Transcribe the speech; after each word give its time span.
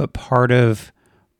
but 0.00 0.14
part 0.14 0.50
of 0.50 0.92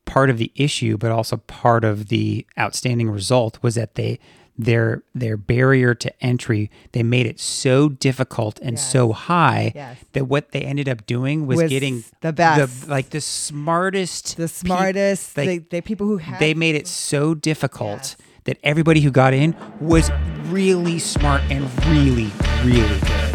part 0.04 0.28
of 0.28 0.36
the 0.38 0.52
issue, 0.54 0.98
but 0.98 1.10
also 1.10 1.38
part 1.38 1.82
of 1.84 2.08
the 2.08 2.44
outstanding 2.58 3.08
result 3.10 3.58
was 3.62 3.74
that 3.76 3.94
they 3.94 4.18
their 4.58 5.02
their 5.14 5.38
barrier 5.38 5.94
to 5.94 6.12
entry 6.22 6.70
they 6.92 7.02
made 7.02 7.24
it 7.26 7.40
so 7.40 7.88
difficult 7.88 8.58
and 8.60 8.72
Yes. 8.72 8.92
so 8.92 9.12
high 9.12 9.72
Yes. 9.74 9.96
that 10.12 10.26
what 10.26 10.50
they 10.52 10.60
ended 10.60 10.86
up 10.86 11.06
doing 11.06 11.46
was, 11.46 11.56
Was 11.56 11.70
getting 11.70 12.04
the 12.20 12.32
best. 12.34 12.86
like 12.86 13.08
the 13.08 13.22
smartest 13.22 14.36
the 14.36 14.48
smartest, 14.48 15.34
like, 15.38 15.46
they, 15.46 15.58
they 15.58 15.80
people 15.80 16.06
who 16.06 16.18
have 16.18 16.38
they 16.40 16.52
made 16.52 16.74
it 16.74 16.86
so 16.86 17.32
difficult 17.34 17.98
Yes. 18.02 18.16
that 18.44 18.58
everybody 18.62 19.00
who 19.00 19.10
got 19.10 19.32
in 19.32 19.56
was 19.80 20.10
really 20.48 20.98
smart 20.98 21.40
and 21.48 21.62
really 21.86 22.30
really 22.62 23.00
good 23.00 23.29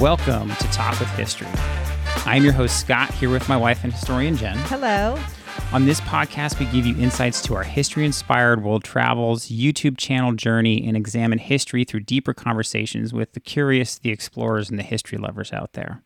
Welcome 0.00 0.50
to 0.50 0.70
Talk 0.72 1.00
with 1.00 1.08
History. 1.10 1.46
I'm 2.26 2.44
your 2.44 2.52
host, 2.52 2.78
Scott, 2.78 3.14
here 3.14 3.30
with 3.30 3.48
my 3.48 3.56
wife 3.56 3.82
and 3.82 3.90
historian, 3.90 4.36
Jen. 4.36 4.58
Hello. 4.58 5.18
On 5.72 5.86
this 5.86 6.02
podcast, 6.02 6.58
we 6.58 6.66
give 6.66 6.84
you 6.84 6.94
insights 7.02 7.40
to 7.42 7.54
our 7.54 7.62
history 7.62 8.04
inspired 8.04 8.62
world 8.62 8.84
travels, 8.84 9.48
YouTube 9.48 9.96
channel 9.96 10.32
journey, 10.32 10.86
and 10.86 10.98
examine 10.98 11.38
history 11.38 11.84
through 11.84 12.00
deeper 12.00 12.34
conversations 12.34 13.14
with 13.14 13.32
the 13.32 13.40
curious, 13.40 13.96
the 13.96 14.10
explorers, 14.10 14.68
and 14.68 14.78
the 14.78 14.82
history 14.82 15.16
lovers 15.16 15.50
out 15.50 15.72
there. 15.72 16.02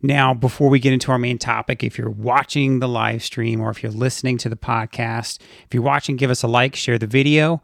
Now, 0.00 0.32
before 0.32 0.70
we 0.70 0.78
get 0.78 0.94
into 0.94 1.12
our 1.12 1.18
main 1.18 1.36
topic, 1.36 1.84
if 1.84 1.98
you're 1.98 2.08
watching 2.08 2.78
the 2.78 2.88
live 2.88 3.22
stream 3.22 3.60
or 3.60 3.68
if 3.68 3.82
you're 3.82 3.92
listening 3.92 4.38
to 4.38 4.48
the 4.48 4.56
podcast, 4.56 5.38
if 5.66 5.74
you're 5.74 5.82
watching, 5.82 6.16
give 6.16 6.30
us 6.30 6.42
a 6.42 6.48
like, 6.48 6.74
share 6.74 6.98
the 6.98 7.06
video. 7.06 7.60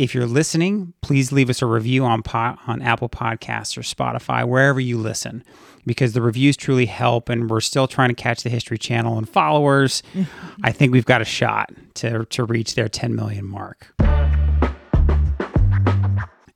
If 0.00 0.14
you're 0.14 0.24
listening, 0.24 0.94
please 1.02 1.30
leave 1.30 1.50
us 1.50 1.60
a 1.60 1.66
review 1.66 2.06
on 2.06 2.22
po- 2.22 2.56
on 2.66 2.80
Apple 2.80 3.10
Podcasts 3.10 3.76
or 3.76 3.82
Spotify, 3.82 4.48
wherever 4.48 4.80
you 4.80 4.96
listen, 4.96 5.44
because 5.84 6.14
the 6.14 6.22
reviews 6.22 6.56
truly 6.56 6.86
help. 6.86 7.28
And 7.28 7.50
we're 7.50 7.60
still 7.60 7.86
trying 7.86 8.08
to 8.08 8.14
catch 8.14 8.42
the 8.42 8.48
History 8.48 8.78
Channel 8.78 9.18
and 9.18 9.28
followers. 9.28 10.02
I 10.64 10.72
think 10.72 10.92
we've 10.92 11.04
got 11.04 11.20
a 11.20 11.26
shot 11.26 11.68
to 11.96 12.24
to 12.24 12.44
reach 12.44 12.76
their 12.76 12.88
10 12.88 13.14
million 13.14 13.46
mark. 13.46 13.94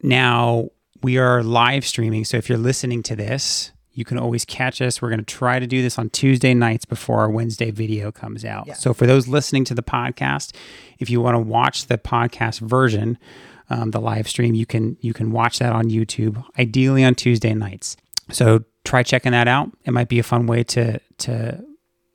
Now 0.03 0.71
we 1.03 1.19
are 1.19 1.43
live 1.43 1.85
streaming, 1.85 2.25
so 2.25 2.39
if 2.39 2.49
you're 2.49 2.57
listening 2.57 3.03
to 3.03 3.15
this, 3.15 3.73
you 3.95 4.05
can 4.05 4.19
always 4.19 4.45
catch 4.45 4.83
us. 4.83 5.01
We're 5.01 5.09
going 5.09 5.21
to 5.21 5.25
try 5.25 5.59
to 5.59 5.67
do 5.67 5.81
this 5.81 5.99
on 5.99 6.11
Tuesday 6.11 6.53
nights 6.53 6.85
before 6.85 7.21
our 7.21 7.31
Wednesday 7.31 7.71
video 7.71 8.11
comes 8.11 8.45
out. 8.45 8.67
Yeah. 8.67 8.75
So 8.75 8.93
for 8.93 9.07
those 9.07 9.29
listening 9.29 9.65
to 9.67 9.75
the 9.75 9.83
podcast, 9.83 10.55
if 10.99 11.09
you 11.09 11.21
want 11.21 11.37
to 11.37 11.39
watch 11.39 11.87
the 11.87 11.97
podcast 11.97 12.61
version, 12.61 13.19
um, 13.71 13.93
the 13.93 14.01
live 14.01 14.29
stream, 14.29 14.55
you 14.55 14.67
can 14.67 14.97
you 15.01 15.15
can 15.15 15.31
watch 15.31 15.59
that 15.61 15.73
on 15.73 15.87
YouTube, 15.87 16.45
ideally 16.59 17.05
on 17.05 17.15
Tuesday 17.15 17.55
nights. 17.55 17.97
So 18.31 18.65
try 18.85 19.03
checking 19.03 19.33
that 19.33 19.49
out. 19.49 19.71
It 19.85 19.93
might 19.93 20.09
be 20.09 20.19
a 20.19 20.25
fun 20.25 20.47
way 20.47 20.65
to 20.65 21.01
to 21.19 21.65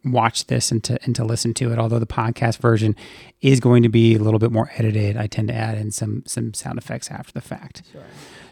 watch 0.05 0.47
this 0.47 0.71
and 0.71 0.83
to 0.83 0.99
and 1.05 1.15
to 1.15 1.23
listen 1.23 1.53
to 1.55 1.71
it. 1.71 1.79
Although 1.79 1.99
the 1.99 2.05
podcast 2.05 2.59
version 2.59 2.95
is 3.41 3.59
going 3.59 3.83
to 3.83 3.89
be 3.89 4.15
a 4.15 4.19
little 4.19 4.39
bit 4.39 4.51
more 4.51 4.69
edited, 4.75 5.17
I 5.17 5.27
tend 5.27 5.47
to 5.47 5.55
add 5.55 5.77
in 5.77 5.91
some 5.91 6.23
some 6.25 6.53
sound 6.53 6.77
effects 6.77 7.09
after 7.09 7.31
the 7.33 7.41
fact. 7.41 7.83
Sure. 7.91 8.03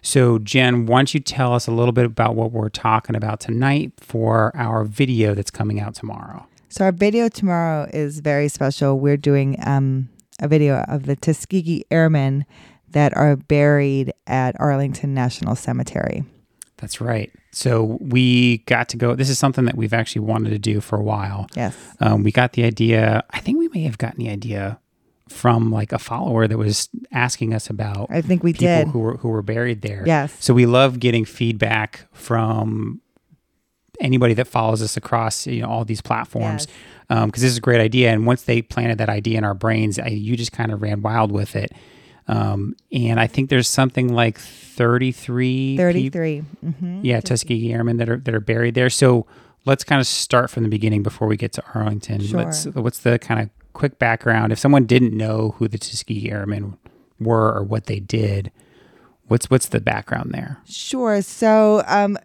So, 0.07 0.39
Jen, 0.39 0.85
why 0.85 0.99
don't 0.99 1.13
you 1.13 1.19
tell 1.19 1.53
us 1.53 1.67
a 1.67 1.71
little 1.71 1.91
bit 1.91 2.05
about 2.05 2.33
what 2.33 2.53
we're 2.53 2.69
talking 2.69 3.13
about 3.13 3.41
tonight 3.41 3.91
for 3.97 4.55
our 4.55 4.85
video 4.85 5.33
that's 5.33 5.51
coming 5.51 5.81
out 5.81 5.95
tomorrow? 5.95 6.47
So 6.69 6.85
our 6.85 6.93
video 6.93 7.27
tomorrow 7.27 7.89
is 7.91 8.21
very 8.21 8.47
special. 8.47 8.97
We're 8.97 9.17
doing 9.17 9.57
um, 9.65 10.07
a 10.41 10.47
video 10.47 10.77
of 10.87 11.07
the 11.07 11.17
Tuskegee 11.17 11.83
Airmen 11.91 12.45
that 12.91 13.17
are 13.17 13.35
buried 13.35 14.13
at 14.27 14.57
Arlington 14.61 15.13
National 15.13 15.57
Cemetery. 15.57 16.23
That's 16.77 17.01
right. 17.01 17.29
So, 17.51 17.97
we 17.99 18.59
got 18.59 18.87
to 18.89 18.97
go. 18.97 19.13
This 19.13 19.29
is 19.29 19.37
something 19.37 19.65
that 19.65 19.75
we've 19.75 19.93
actually 19.93 20.21
wanted 20.21 20.51
to 20.51 20.59
do 20.59 20.79
for 20.79 20.97
a 20.97 21.03
while. 21.03 21.47
Yes. 21.53 21.75
Um, 21.99 22.23
we 22.23 22.31
got 22.31 22.53
the 22.53 22.63
idea, 22.63 23.25
I 23.31 23.39
think 23.41 23.57
we 23.57 23.67
may 23.69 23.81
have 23.81 23.97
gotten 23.97 24.23
the 24.23 24.29
idea 24.29 24.79
from 25.29 25.71
like 25.71 25.91
a 25.91 25.99
follower 25.99 26.47
that 26.47 26.57
was 26.57 26.89
asking 27.11 27.53
us 27.53 27.69
about 27.69 28.07
I 28.09 28.21
think 28.21 28.43
we 28.43 28.53
people 28.53 28.67
did. 28.67 28.87
who 28.89 28.99
were 28.99 29.17
who 29.17 29.29
were 29.29 29.41
buried 29.41 29.81
there. 29.81 30.03
Yes. 30.05 30.35
So 30.39 30.53
we 30.53 30.65
love 30.65 30.99
getting 30.99 31.25
feedback 31.25 32.05
from 32.13 33.01
anybody 33.99 34.33
that 34.35 34.45
follows 34.47 34.81
us 34.81 34.95
across 34.95 35.47
you 35.47 35.61
know 35.61 35.67
all 35.69 35.83
these 35.85 36.01
platforms 36.01 36.67
Yes. 37.09 37.25
because 37.25 37.41
this 37.41 37.51
is 37.51 37.57
a 37.57 37.61
great 37.61 37.81
idea. 37.81 38.11
And 38.11 38.25
once 38.25 38.43
they 38.43 38.61
planted 38.61 38.97
that 38.99 39.09
idea 39.09 39.37
in 39.37 39.43
our 39.43 39.53
brains, 39.55 39.97
I, 39.99 40.07
you 40.07 40.35
just 40.37 40.51
kind 40.51 40.71
of 40.71 40.81
ran 40.81 41.01
wild 41.01 41.31
with 41.31 41.55
it. 41.55 41.71
Um, 42.27 42.75
and 42.91 43.19
I 43.21 43.27
think 43.27 43.49
there's 43.49 43.69
something 43.69 44.09
like 44.13 44.37
33, 44.37 45.71
peop- 45.73 45.79
33. 45.79 46.43
Mm-hmm. 46.65 46.99
yeah, 47.03 47.21
Tuskegee 47.21 47.71
Airmen 47.73 47.97
that 47.97 48.09
are 48.09 48.17
that 48.17 48.35
are 48.35 48.39
buried 48.41 48.75
there. 48.75 48.89
So 48.89 49.25
let's 49.65 49.83
kind 49.83 49.99
of 50.01 50.07
start 50.07 50.49
from 50.49 50.63
the 50.63 50.69
beginning 50.69 51.03
before 51.03 51.27
we 51.27 51.37
get 51.37 51.53
to 51.53 51.63
Arlington. 51.73 52.21
Sure. 52.21 52.43
Let's, 52.43 52.65
what's 52.65 52.99
the 52.99 53.17
kind 53.19 53.39
of 53.41 53.49
quick 53.77 53.97
background? 53.99 54.51
If 54.51 54.57
someone 54.57 54.85
didn't 54.85 55.15
know 55.15 55.53
who 55.57 55.67
the 55.67 55.77
Tuskegee 55.77 56.31
Airmen 56.31 56.79
were 57.19 57.53
or 57.53 57.61
what 57.63 57.85
they 57.85 57.99
did, 57.99 58.51
what's 59.27 59.51
what's 59.51 59.69
the 59.69 59.79
background 59.79 60.31
there? 60.33 60.57
Sure. 60.65 61.21
So, 61.21 61.83
um, 61.85 62.17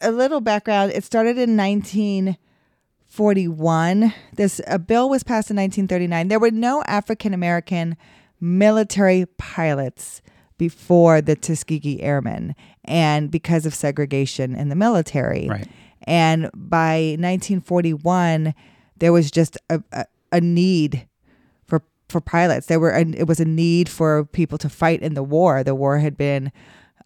a 0.00 0.10
little 0.10 0.40
background. 0.40 0.92
It 0.92 1.04
started 1.04 1.36
in 1.38 1.58
1941. 1.58 4.14
This 4.32 4.62
a 4.66 4.78
bill 4.78 5.10
was 5.10 5.22
passed 5.22 5.50
in 5.50 5.56
1939. 5.56 6.28
There 6.28 6.40
were 6.40 6.50
no 6.50 6.82
African 6.86 7.34
American 7.34 7.98
military 8.40 9.26
pilots 9.36 10.22
before 10.56 11.20
the 11.20 11.36
Tuskegee 11.36 12.00
Airmen, 12.00 12.54
and 12.84 13.30
because 13.30 13.66
of 13.66 13.74
segregation 13.74 14.54
in 14.54 14.70
the 14.70 14.76
military. 14.76 15.48
Right. 15.48 15.68
And 16.04 16.48
by 16.54 17.16
1941, 17.18 18.54
there 18.96 19.12
was 19.12 19.30
just 19.30 19.58
a, 19.68 19.82
a, 19.92 20.06
a 20.34 20.40
need 20.40 21.08
for 21.66 21.82
for 22.08 22.20
pilots. 22.20 22.66
There 22.66 22.80
were 22.80 22.90
a, 22.90 23.00
it 23.00 23.26
was 23.26 23.40
a 23.40 23.44
need 23.44 23.88
for 23.88 24.26
people 24.26 24.58
to 24.58 24.68
fight 24.68 25.00
in 25.00 25.14
the 25.14 25.22
war. 25.22 25.64
The 25.64 25.74
war 25.74 25.98
had 25.98 26.16
been 26.16 26.52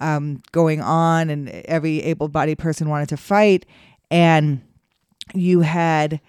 um, 0.00 0.42
going 0.50 0.80
on, 0.80 1.30
and 1.30 1.48
every 1.48 2.02
able-bodied 2.02 2.58
person 2.58 2.88
wanted 2.88 3.08
to 3.10 3.16
fight. 3.16 3.66
And 4.10 4.62
you 5.34 5.60
had 5.60 6.20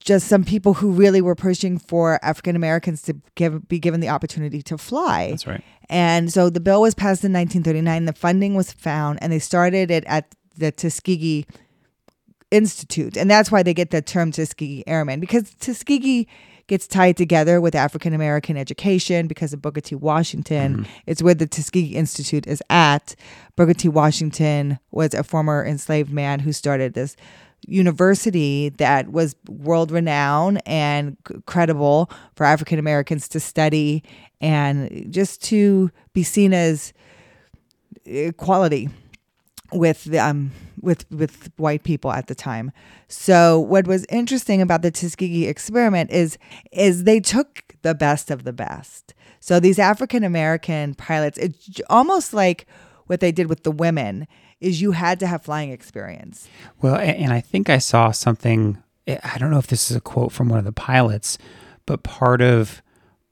just 0.00 0.26
some 0.26 0.44
people 0.44 0.74
who 0.74 0.90
really 0.90 1.20
were 1.20 1.34
pushing 1.34 1.78
for 1.78 2.18
African 2.24 2.56
Americans 2.56 3.02
to 3.02 3.16
give, 3.34 3.68
be 3.68 3.78
given 3.78 4.00
the 4.00 4.08
opportunity 4.08 4.62
to 4.62 4.78
fly. 4.78 5.30
That's 5.30 5.46
right. 5.46 5.62
And 5.88 6.32
so 6.32 6.50
the 6.50 6.60
bill 6.60 6.80
was 6.80 6.94
passed 6.94 7.22
in 7.22 7.32
1939. 7.32 8.06
The 8.06 8.12
funding 8.14 8.54
was 8.54 8.72
found, 8.72 9.18
and 9.22 9.32
they 9.32 9.38
started 9.38 9.90
it 9.90 10.04
at 10.06 10.34
the 10.56 10.72
Tuskegee 10.72 11.46
Institute. 12.50 13.16
And 13.16 13.30
that's 13.30 13.50
why 13.50 13.62
they 13.62 13.74
get 13.74 13.90
the 13.90 14.02
term 14.02 14.32
Tuskegee 14.32 14.84
Airmen, 14.86 15.20
because 15.20 15.54
Tuskegee 15.54 16.26
gets 16.66 16.86
tied 16.86 17.16
together 17.16 17.60
with 17.60 17.74
African 17.74 18.14
American 18.14 18.56
education 18.56 19.26
because 19.26 19.52
of 19.52 19.60
Booker 19.60 19.80
T. 19.80 19.96
Washington. 19.96 20.74
Mm-hmm. 20.74 20.92
It's 21.06 21.20
where 21.20 21.34
the 21.34 21.48
Tuskegee 21.48 21.96
Institute 21.96 22.46
is 22.46 22.62
at. 22.70 23.16
Booker 23.56 23.74
T. 23.74 23.88
Washington 23.88 24.78
was 24.92 25.12
a 25.12 25.24
former 25.24 25.64
enslaved 25.64 26.12
man 26.12 26.38
who 26.38 26.52
started 26.52 26.94
this 26.94 27.16
university 27.66 28.68
that 28.70 29.10
was 29.10 29.34
world 29.48 29.90
renowned 29.90 30.62
and 30.64 31.16
credible 31.46 32.08
for 32.36 32.44
African 32.46 32.78
Americans 32.78 33.28
to 33.28 33.40
study 33.40 34.02
and 34.40 35.12
just 35.12 35.42
to 35.44 35.90
be 36.12 36.22
seen 36.22 36.54
as 36.54 36.92
eh, 38.06 38.28
equality 38.28 38.88
with 39.72 40.12
um 40.14 40.50
with 40.80 41.10
with 41.10 41.50
white 41.56 41.82
people 41.82 42.12
at 42.12 42.26
the 42.26 42.34
time. 42.34 42.72
So 43.08 43.58
what 43.58 43.86
was 43.86 44.04
interesting 44.06 44.62
about 44.62 44.82
the 44.82 44.90
Tuskegee 44.90 45.46
experiment 45.46 46.10
is 46.10 46.38
is 46.72 47.04
they 47.04 47.20
took 47.20 47.64
the 47.82 47.94
best 47.94 48.30
of 48.30 48.44
the 48.44 48.52
best. 48.52 49.14
So 49.40 49.58
these 49.58 49.78
African 49.78 50.24
American 50.24 50.94
pilots, 50.94 51.38
it's 51.38 51.80
almost 51.88 52.34
like 52.34 52.66
what 53.06 53.20
they 53.20 53.32
did 53.32 53.48
with 53.48 53.62
the 53.62 53.72
women 53.72 54.26
is 54.60 54.82
you 54.82 54.92
had 54.92 55.18
to 55.20 55.26
have 55.26 55.42
flying 55.42 55.70
experience. 55.70 56.48
Well, 56.82 56.96
and 56.96 57.32
I 57.32 57.40
think 57.40 57.70
I 57.70 57.78
saw 57.78 58.10
something. 58.10 58.82
I 59.08 59.38
don't 59.38 59.50
know 59.50 59.58
if 59.58 59.66
this 59.66 59.90
is 59.90 59.96
a 59.96 60.00
quote 60.00 60.32
from 60.32 60.48
one 60.48 60.58
of 60.58 60.64
the 60.64 60.72
pilots, 60.72 61.38
but 61.86 62.02
part 62.02 62.40
of 62.42 62.82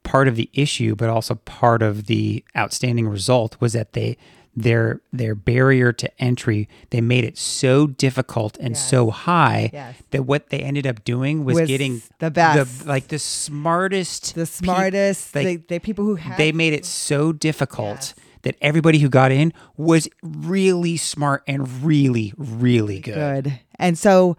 part 0.02 0.26
of 0.26 0.36
the 0.36 0.48
issue, 0.54 0.96
but 0.96 1.10
also 1.10 1.34
part 1.34 1.82
of 1.82 2.06
the 2.06 2.42
outstanding 2.56 3.06
result 3.06 3.56
was 3.60 3.74
that 3.74 3.92
they 3.92 4.16
their 4.62 5.00
their 5.12 5.34
barrier 5.34 5.92
to 5.92 6.10
entry 6.22 6.68
they 6.90 7.00
made 7.00 7.24
it 7.24 7.36
so 7.38 7.86
difficult 7.86 8.56
and 8.58 8.70
Yes. 8.70 8.90
so 8.90 9.10
high 9.10 9.70
Yes. 9.72 9.96
that 10.10 10.24
what 10.24 10.50
they 10.50 10.58
ended 10.58 10.86
up 10.86 11.04
doing 11.04 11.44
was, 11.44 11.54
Was 11.60 11.68
getting 11.68 12.02
the 12.18 12.30
best. 12.30 12.86
like 12.86 13.08
the 13.08 13.18
smartest 13.18 14.34
The 14.34 14.46
smartest, 14.46 15.34
like, 15.34 15.44
they, 15.44 15.56
they 15.56 15.78
people 15.78 16.04
who 16.04 16.16
had 16.16 16.36
they 16.38 16.52
made 16.52 16.72
it 16.72 16.84
so 16.84 17.32
difficult 17.32 17.96
Yes. 17.96 18.14
that 18.42 18.56
everybody 18.60 18.98
who 18.98 19.08
got 19.08 19.32
in 19.32 19.52
was 19.76 20.08
really 20.22 20.96
smart 20.96 21.42
and 21.46 21.84
really 21.84 22.32
really 22.36 23.00
good. 23.00 23.44
good. 23.44 23.60
And 23.78 23.98
so 23.98 24.36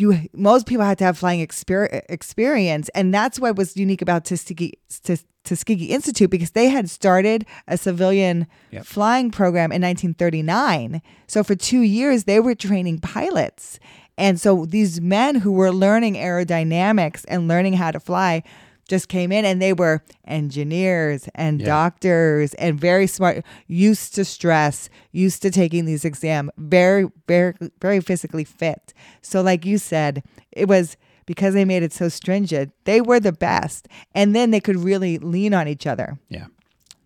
you 0.00 0.28
most 0.32 0.66
people 0.66 0.84
had 0.84 0.98
to 0.98 1.04
have 1.04 1.18
flying 1.18 1.46
exper- 1.46 2.02
experience, 2.08 2.88
and 2.94 3.12
that's 3.12 3.38
what 3.38 3.56
was 3.56 3.76
unique 3.76 4.02
about 4.02 4.24
Tuskegee 4.24 4.74
Tus- 5.04 5.24
Tuskegee 5.44 5.86
Institute 5.86 6.30
because 6.30 6.50
they 6.52 6.68
had 6.68 6.88
started 6.90 7.46
a 7.66 7.76
civilian 7.76 8.46
Yep. 8.72 8.84
flying 8.84 9.30
program 9.30 9.72
in 9.72 9.80
1939. 9.82 11.02
So 11.26 11.42
for 11.42 11.54
two 11.54 11.80
years, 11.82 12.24
they 12.24 12.40
were 12.40 12.54
training 12.54 12.98
pilots, 13.00 13.78
and 14.18 14.40
so 14.40 14.66
these 14.66 15.00
men 15.00 15.36
who 15.36 15.52
were 15.52 15.72
learning 15.72 16.14
aerodynamics 16.14 17.24
and 17.28 17.48
learning 17.48 17.74
how 17.74 17.90
to 17.90 18.00
fly 18.00 18.42
just 18.90 19.08
came 19.08 19.30
in 19.32 19.44
and 19.44 19.62
they 19.62 19.72
were 19.72 20.02
engineers 20.26 21.28
and 21.34 21.60
Yeah. 21.60 21.66
doctors 21.66 22.54
and 22.54 22.78
very 22.78 23.06
smart 23.06 23.44
used 23.68 24.14
to 24.16 24.24
stress 24.24 24.90
used 25.12 25.40
to 25.42 25.50
taking 25.50 25.84
these 25.86 26.04
exams 26.04 26.50
very 26.58 27.06
very 27.28 27.54
very 27.80 28.00
physically 28.00 28.44
fit 28.44 28.92
so 29.22 29.40
like 29.42 29.64
you 29.64 29.78
said 29.78 30.22
it 30.52 30.66
was 30.68 30.96
because 31.24 31.54
they 31.54 31.64
made 31.64 31.82
it 31.84 31.92
so 31.92 32.08
stringent 32.08 32.72
they 32.84 33.00
were 33.00 33.20
the 33.20 33.32
best 33.32 33.86
and 34.14 34.34
then 34.34 34.50
they 34.50 34.60
could 34.60 34.76
really 34.76 35.18
lean 35.18 35.54
on 35.54 35.68
each 35.68 35.86
other 35.86 36.18
Yeah. 36.28 36.46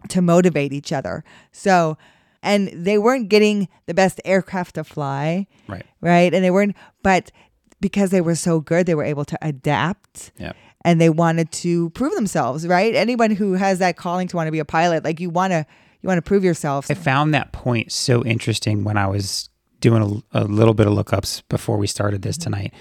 to 0.09 0.23
motivate 0.23 0.73
each 0.73 0.91
other 0.93 1.23
so 1.53 1.97
and 2.43 2.69
they 2.69 2.99
weren't 2.99 3.29
getting 3.29 3.69
the 3.87 3.95
best 3.95 4.21
aircraft 4.25 4.75
to 4.77 4.85
fly 4.85 5.47
Right. 5.69 5.85
right 6.01 6.33
and 6.35 6.43
they 6.43 6.51
weren't 6.51 6.75
but 7.03 7.31
because 7.81 8.09
they 8.11 8.23
were 8.23 8.35
so 8.37 8.61
good 8.61 8.87
they 8.87 8.95
were 8.95 9.05
able 9.05 9.27
to 9.27 9.39
adapt 9.43 10.33
Yeah. 10.39 10.53
And 10.85 11.01
they 11.01 11.09
wanted 11.11 11.51
to 11.51 11.91
prove 11.91 12.15
themselves 12.15 12.67
right 12.67 12.95
anyone 12.95 13.31
who 13.31 13.55
has 13.55 13.79
that 13.79 13.97
calling 13.97 14.29
to 14.29 14.37
want 14.37 14.47
to 14.47 14.53
be 14.53 14.59
a 14.59 14.65
pilot 14.65 15.03
like 15.05 15.21
you 15.21 15.31
want 15.31 15.51
to 15.53 15.65
you 16.03 16.07
want 16.09 16.19
to 16.19 16.23
prove 16.23 16.45
yourself 16.45 16.91
I 16.91 16.95
found 16.95 17.33
that 17.35 17.53
point 17.53 17.91
so 17.93 18.25
interesting 18.25 18.85
when 18.85 18.97
I 18.99 19.07
was 19.07 19.49
doing 19.81 20.23
a, 20.33 20.43
a 20.43 20.45
little 20.45 20.75
bit 20.75 20.87
of 20.87 20.93
lookups 20.95 21.43
before 21.49 21.77
we 21.79 21.87
started 21.87 22.23
this 22.23 22.37
Mm-hmm. 22.39 22.53
tonight. 22.53 22.75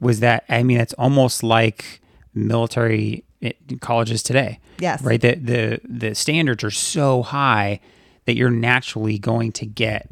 Was 0.00 0.20
that 0.20 0.44
I 0.48 0.62
mean, 0.62 0.78
it's 0.78 0.92
almost 0.94 1.42
like 1.42 2.00
military 2.34 3.24
eh, 3.42 3.52
colleges 3.80 4.22
today, 4.22 4.58
yes 4.78 5.02
right? 5.02 5.20
The 5.20 5.34
the 5.36 5.80
the 5.88 6.14
standards 6.14 6.62
are 6.64 6.70
so 6.70 7.22
high 7.22 7.80
that 8.26 8.36
you're 8.36 8.50
naturally 8.50 9.18
going 9.18 9.52
to 9.52 9.66
get, 9.66 10.10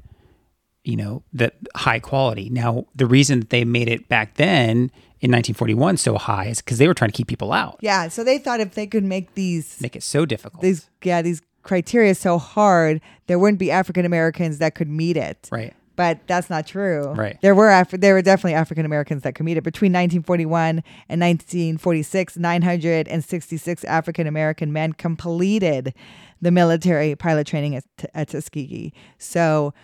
you 0.85 0.97
know, 0.97 1.23
the 1.33 1.53
high 1.77 1.99
quality. 2.01 2.49
Now, 2.49 2.87
the 2.95 3.07
reason 3.07 3.41
that 3.41 3.51
they 3.51 3.65
made 3.65 3.89
it 3.89 4.09
back 4.09 4.35
then 4.37 4.91
in 5.21 5.31
1941 5.31 5.97
so 5.97 6.17
high 6.17 6.47
is 6.47 6.59
because 6.59 6.79
they 6.79 6.87
were 6.87 6.95
trying 6.95 7.11
to 7.11 7.17
keep 7.17 7.29
people 7.29 7.53
out, 7.53 7.79
yeah 7.81 8.09
so 8.09 8.25
they 8.25 8.39
thought 8.39 8.61
if 8.61 8.75
they 8.75 8.87
could 8.87 9.05
make 9.05 9.35
these 9.35 9.81
make 9.81 9.97
it 9.97 10.03
so 10.03 10.25
difficult, 10.27 10.63
these 10.63 10.89
yeah 11.03 11.23
these 11.23 11.43
criteria 11.63 12.15
so 12.15 12.39
hard 12.39 13.01
there 13.27 13.39
wouldn't 13.39 13.59
be 13.59 13.71
african 13.71 14.07
americans 14.07 14.59
that 14.59 14.75
could 14.75 14.89
meet 14.89 15.17
it 15.17 15.49
right? 15.53 15.75
but 15.99 16.21
that's 16.29 16.49
not 16.49 16.65
true. 16.65 17.07
Right. 17.09 17.37
There 17.43 17.57
were 17.57 17.71
Af- 17.73 17.91
there 17.91 18.15
were 18.15 18.23
definitely 18.23 18.55
African 18.55 18.87
Americans 18.87 19.25
that 19.25 19.35
committed 19.35 19.65
between 19.65 19.91
1941 19.91 20.85
and 21.09 21.21
1946. 21.21 22.37
966 22.37 23.83
African 23.83 24.29
American 24.29 24.73
men 24.73 24.93
completed 24.93 25.93
the 26.41 26.53
military 26.53 27.17
pilot 27.17 27.49
training 27.49 27.75
at, 27.75 27.85
at 28.15 28.29
Tuskegee. 28.29 28.93
So 29.19 29.75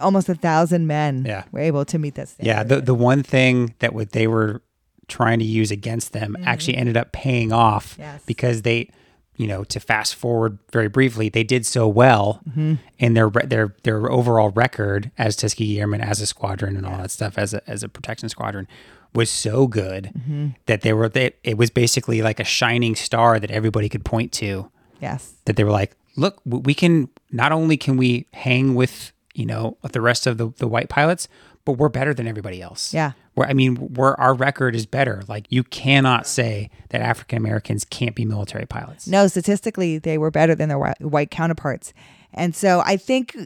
almost 0.00 0.28
a 0.28 0.34
thousand 0.34 0.86
men 0.86 1.24
Yeah. 1.26 1.44
were 1.52 1.60
able 1.60 1.84
to 1.86 1.98
meet 1.98 2.14
that 2.14 2.28
standard. 2.28 2.46
Yeah, 2.48 2.62
the 2.62 2.80
the 2.80 2.94
one 2.94 3.22
thing 3.22 3.74
that 3.80 3.94
what 3.94 4.12
they 4.12 4.26
were 4.26 4.62
trying 5.08 5.38
to 5.40 5.44
use 5.44 5.70
against 5.70 6.12
them 6.12 6.36
actually 6.44 6.76
ended 6.76 6.96
up 6.96 7.12
paying 7.12 7.52
off 7.52 7.92
Mm-hmm. 7.92 8.02
Yes. 8.02 8.22
because 8.24 8.62
they, 8.62 8.88
you 9.36 9.46
know, 9.46 9.64
to 9.64 9.80
fast 9.80 10.14
forward 10.14 10.58
very 10.72 10.88
briefly, 10.88 11.28
they 11.28 11.42
did 11.44 11.66
so 11.66 11.86
well 11.88 12.40
Mm-hmm. 12.48 12.74
in 12.98 13.14
their 13.14 13.28
their 13.30 13.74
their 13.82 14.10
overall 14.10 14.50
record 14.50 15.10
as 15.18 15.36
Tuskegee 15.36 15.80
Airmen 15.80 16.00
as 16.00 16.20
a 16.20 16.26
squadron 16.26 16.76
and 16.76 16.86
all 16.86 16.96
that 16.98 17.10
stuff 17.10 17.36
as 17.36 17.52
a 17.52 17.68
as 17.68 17.82
a 17.82 17.88
protection 17.88 18.28
squadron 18.28 18.66
was 19.14 19.28
so 19.28 19.66
good 19.66 20.10
Mm-hmm. 20.16 20.46
that 20.66 20.80
they 20.80 20.92
were 20.94 21.08
they, 21.08 21.32
it 21.44 21.58
was 21.58 21.70
basically 21.70 22.22
like 22.22 22.40
a 22.40 22.44
shining 22.44 22.94
star 22.94 23.38
that 23.38 23.50
everybody 23.50 23.88
could 23.90 24.04
point 24.04 24.32
to 24.32 24.70
yes. 25.00 25.34
that 25.44 25.56
they 25.56 25.64
were 25.64 25.70
like, 25.70 25.94
look, 26.16 26.40
we 26.46 26.72
can 26.72 27.08
not 27.30 27.52
only 27.52 27.76
can 27.76 27.96
we 27.98 28.26
hang 28.32 28.74
with 28.74 29.11
you 29.34 29.46
know 29.46 29.76
the 29.82 30.00
rest 30.00 30.26
of 30.26 30.38
the, 30.38 30.48
the 30.58 30.68
white 30.68 30.88
pilots, 30.88 31.28
but 31.64 31.72
we're 31.72 31.88
better 31.88 32.12
than 32.12 32.26
everybody 32.26 32.60
else. 32.60 32.92
Yeah. 32.92 33.12
I 33.38 33.54
mean, 33.54 33.94
we're 33.94 34.14
our 34.14 34.34
record 34.34 34.74
is 34.74 34.84
better. 34.84 35.22
Like 35.26 35.46
you 35.48 35.64
cannot 35.64 36.26
say 36.26 36.70
that 36.90 37.00
African 37.00 37.38
Americans 37.38 37.84
can't 37.84 38.14
be 38.14 38.24
military 38.24 38.66
pilots. 38.66 39.06
No, 39.06 39.26
statistically, 39.26 39.98
they 39.98 40.18
were 40.18 40.30
better 40.30 40.54
than 40.54 40.68
their 40.68 40.78
whi- 40.78 40.94
white 41.00 41.30
counterparts. 41.30 41.94
And 42.34 42.54
so 42.54 42.82
I 42.84 42.96
think, 42.96 43.36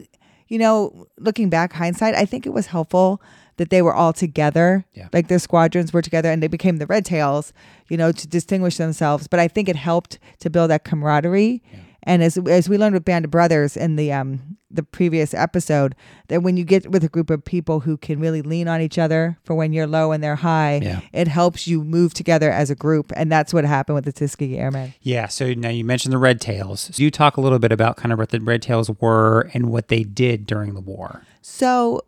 you 0.47 0.57
know, 0.59 1.07
looking 1.17 1.49
back, 1.49 1.73
hindsight, 1.73 2.15
I 2.15 2.25
think 2.25 2.45
it 2.45 2.51
was 2.51 2.67
helpful 2.67 3.21
that 3.57 3.69
they 3.69 3.81
were 3.81 3.93
all 3.93 4.13
together. 4.13 4.85
Yeah. 4.93 5.07
Like 5.13 5.29
their 5.29 5.39
squadrons 5.39 5.93
were 5.93 6.01
together 6.01 6.29
and 6.29 6.43
they 6.43 6.47
became 6.47 6.77
the 6.77 6.85
Red 6.85 7.05
Tails, 7.05 7.53
you 7.89 7.97
know, 7.97 8.11
to 8.11 8.27
distinguish 8.27 8.77
themselves. 8.77 9.27
But 9.27 9.39
I 9.39 9.47
think 9.47 9.67
it 9.67 9.75
helped 9.75 10.19
to 10.39 10.49
build 10.49 10.69
that 10.69 10.83
camaraderie. 10.83 11.63
And 12.07 12.23
as 12.23 12.37
as 12.37 12.67
we 12.69 12.77
learned 12.79 12.93
with 12.95 13.05
Band 13.05 13.25
of 13.25 13.31
Brothers 13.31 13.77
in 13.77 13.97
the 13.97 14.11
um 14.13 14.57
the 14.71 14.81
previous 14.83 15.33
episode, 15.33 15.93
that 16.29 16.41
when 16.41 16.57
you 16.57 16.63
get 16.63 16.89
with 16.89 17.03
a 17.03 17.07
group 17.09 17.29
of 17.29 17.43
people 17.45 17.81
who 17.81 17.97
can 17.97 18.19
really 18.19 18.41
lean 18.41 18.67
on 18.67 18.81
each 18.81 18.97
other 18.97 19.37
for 19.43 19.53
when 19.55 19.71
you're 19.73 19.87
low 19.87 20.11
and 20.11 20.23
they're 20.23 20.35
high, 20.35 20.79
Yeah. 20.83 21.01
it 21.13 21.27
helps 21.27 21.67
you 21.67 21.83
move 21.83 22.13
together 22.13 22.51
as 22.51 22.69
a 22.69 22.75
group. 22.75 23.11
And 23.15 23.31
that's 23.31 23.53
what 23.53 23.63
happened 23.65 23.95
with 23.95 24.05
the 24.05 24.11
Tuskegee 24.13 24.57
Airmen. 24.57 24.93
Yeah. 25.01 25.27
So 25.27 25.53
now 25.53 25.69
you 25.69 25.83
mentioned 25.85 26.11
the 26.13 26.17
Red 26.17 26.41
Tails. 26.41 26.89
So 26.93 27.03
you 27.03 27.11
talk 27.11 27.37
a 27.37 27.41
little 27.41 27.59
bit 27.59 27.71
about 27.71 27.97
kind 27.97 28.11
of 28.11 28.19
what 28.19 28.29
the 28.29 28.39
Red 28.41 28.61
Tails 28.61 28.89
were 28.99 29.49
and 29.53 29.69
what 29.69 29.89
they 29.89 30.03
did 30.03 30.45
during 30.47 30.73
the 30.73 30.81
war. 30.81 31.21
So, 31.41 32.01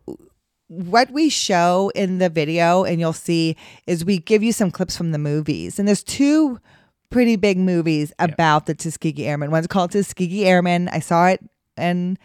what 0.68 1.10
we 1.10 1.28
show 1.28 1.90
in 1.96 2.18
the 2.18 2.28
video, 2.28 2.84
and 2.84 3.00
you'll 3.00 3.12
see, 3.12 3.56
is 3.88 4.04
we 4.04 4.18
give 4.18 4.42
you 4.42 4.52
some 4.52 4.70
clips 4.70 4.96
from 4.96 5.10
the 5.10 5.18
movies. 5.18 5.78
And 5.80 5.88
there's 5.88 6.04
two 6.04 6.60
pretty 7.10 7.36
big 7.36 7.58
movies 7.58 8.12
about 8.18 8.66
the 8.66 8.74
Tuskegee 8.74 9.26
Airmen. 9.26 9.50
One's 9.50 9.66
called 9.66 9.92
Tuskegee 9.92 10.46
Airmen. 10.46 10.88
I 10.88 11.00
saw 11.00 11.26
it, 11.26 11.40
and 11.76 12.18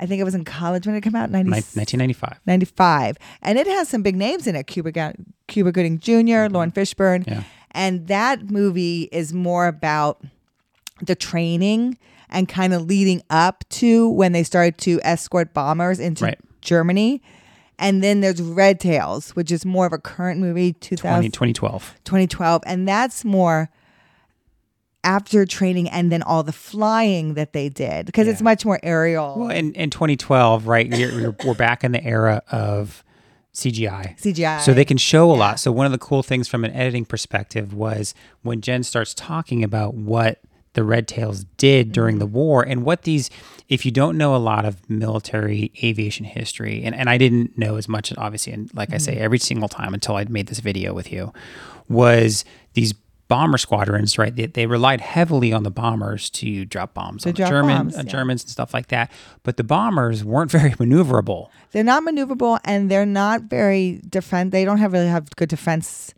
I 0.00 0.06
think 0.06 0.20
it 0.20 0.24
was 0.24 0.34
in 0.34 0.44
college 0.44 0.86
when 0.86 0.94
it 0.96 1.00
came 1.02 1.16
out, 1.16 1.30
90, 1.30 1.50
1995. 1.50 2.40
95. 2.46 3.18
And 3.42 3.58
it 3.58 3.66
has 3.66 3.88
some 3.88 4.02
big 4.02 4.16
names 4.16 4.46
in 4.46 4.54
it 4.54 4.66
Cuba, 4.66 5.14
Cuba 5.48 5.72
Gooding 5.72 5.98
junior 5.98 6.48
Laurence 6.48 6.74
Fishburne. 6.74 7.24
Mm-hmm. 7.24 7.30
Yeah. 7.32 7.42
And 7.72 8.06
that 8.08 8.50
movie 8.50 9.08
is 9.12 9.32
more 9.32 9.66
about 9.66 10.22
the 11.02 11.14
training 11.14 11.98
and 12.30 12.48
kind 12.48 12.72
of 12.74 12.82
leading 12.86 13.22
up 13.30 13.64
to 13.70 14.08
when 14.10 14.32
they 14.32 14.42
started 14.42 14.78
to 14.78 15.00
escort 15.02 15.52
bombers 15.54 15.98
into 15.98 16.24
Right. 16.24 16.38
Germany. 16.60 17.22
And 17.78 18.02
then 18.02 18.20
there's 18.20 18.42
Red 18.42 18.80
Tails, 18.80 19.30
which 19.36 19.52
is 19.52 19.64
more 19.64 19.86
of 19.86 19.92
a 19.92 19.98
current 19.98 20.40
movie, 20.40 20.72
2000, 20.72 21.30
20, 21.32 21.52
2012. 21.52 21.94
2012. 22.04 22.62
And 22.66 22.88
that's 22.88 23.24
more 23.24 23.70
after 25.04 25.46
training 25.46 25.88
and 25.88 26.10
then 26.10 26.22
all 26.22 26.42
the 26.42 26.52
flying 26.52 27.34
that 27.34 27.52
they 27.52 27.68
did 27.68 28.06
because 28.06 28.26
it's 28.26 28.42
much 28.42 28.64
more 28.64 28.80
aerial. 28.82 29.36
Well, 29.38 29.50
in, 29.50 29.72
in 29.74 29.90
2012, 29.90 30.66
right, 30.66 30.86
you're, 30.86 31.34
we're 31.44 31.54
back 31.54 31.84
in 31.84 31.92
the 31.92 32.04
era 32.04 32.42
of 32.50 33.04
CGI. 33.54 34.18
CGI. 34.18 34.60
So 34.60 34.74
they 34.74 34.84
can 34.84 34.98
show 34.98 35.30
a 35.30 35.34
lot. 35.34 35.60
So 35.60 35.72
one 35.72 35.86
of 35.86 35.92
the 35.92 35.98
cool 35.98 36.22
things 36.22 36.48
from 36.48 36.64
an 36.64 36.72
editing 36.72 37.04
perspective 37.04 37.72
was 37.72 38.14
when 38.42 38.60
Jen 38.60 38.82
starts 38.82 39.14
talking 39.14 39.64
about 39.64 39.94
what 39.94 40.40
the 40.74 40.84
Red 40.84 41.08
Tails 41.08 41.44
did 41.56 41.90
during 41.90 42.18
the 42.18 42.26
mm-hmm. 42.26 42.34
war 42.34 42.62
and 42.62 42.84
what 42.84 43.02
these 43.02 43.30
if 43.68 43.84
you 43.84 43.90
don't 43.90 44.16
know 44.16 44.36
a 44.36 44.38
lot 44.38 44.64
of 44.64 44.88
military 44.88 45.72
aviation 45.82 46.24
history 46.24 46.84
and, 46.84 46.94
and 46.94 47.10
I 47.10 47.18
didn't 47.18 47.58
know 47.58 47.76
as 47.76 47.88
much 47.88 48.12
obviously 48.16 48.52
and 48.52 48.72
like 48.74 48.92
I 48.92 48.98
say 48.98 49.14
mm-hmm. 49.14 49.24
every 49.24 49.38
single 49.38 49.68
time 49.68 49.92
until 49.92 50.14
I 50.14 50.24
made 50.24 50.46
this 50.46 50.60
video 50.60 50.92
with 50.94 51.10
you 51.10 51.32
was 51.88 52.44
these 52.74 52.94
bomber 53.28 53.58
squadrons 53.58 54.16
right 54.16 54.36
they, 54.36 54.46
they 54.46 54.66
relied 54.66 55.00
heavily 55.00 55.52
on 55.52 55.62
the 55.62 55.70
bombers 55.70 56.30
to 56.30 56.64
drop 56.64 56.94
bombs 56.94 57.26
on 57.26 57.32
the 57.32 57.36
drop 57.36 57.50
German 57.50 57.76
bombs, 57.76 57.94
uh, 57.94 58.02
yeah. 58.04 58.10
Germans 58.10 58.42
and 58.42 58.50
stuff 58.50 58.72
like 58.72 58.88
that 58.88 59.12
but 59.42 59.56
the 59.58 59.64
bombers 59.64 60.24
weren't 60.24 60.50
very 60.58 60.70
maneuverable 60.72 61.50
they're 61.70 61.84
not 61.84 62.02
maneuverable 62.02 62.58
and 62.64 62.90
they're 62.90 63.06
not 63.06 63.42
very 63.42 64.00
defense. 64.08 64.52
They 64.52 64.64
don't 64.64 64.78
have 64.78 64.92
really 64.92 65.06
have 65.08 65.30
good 65.36 65.48
defense. 65.48 66.14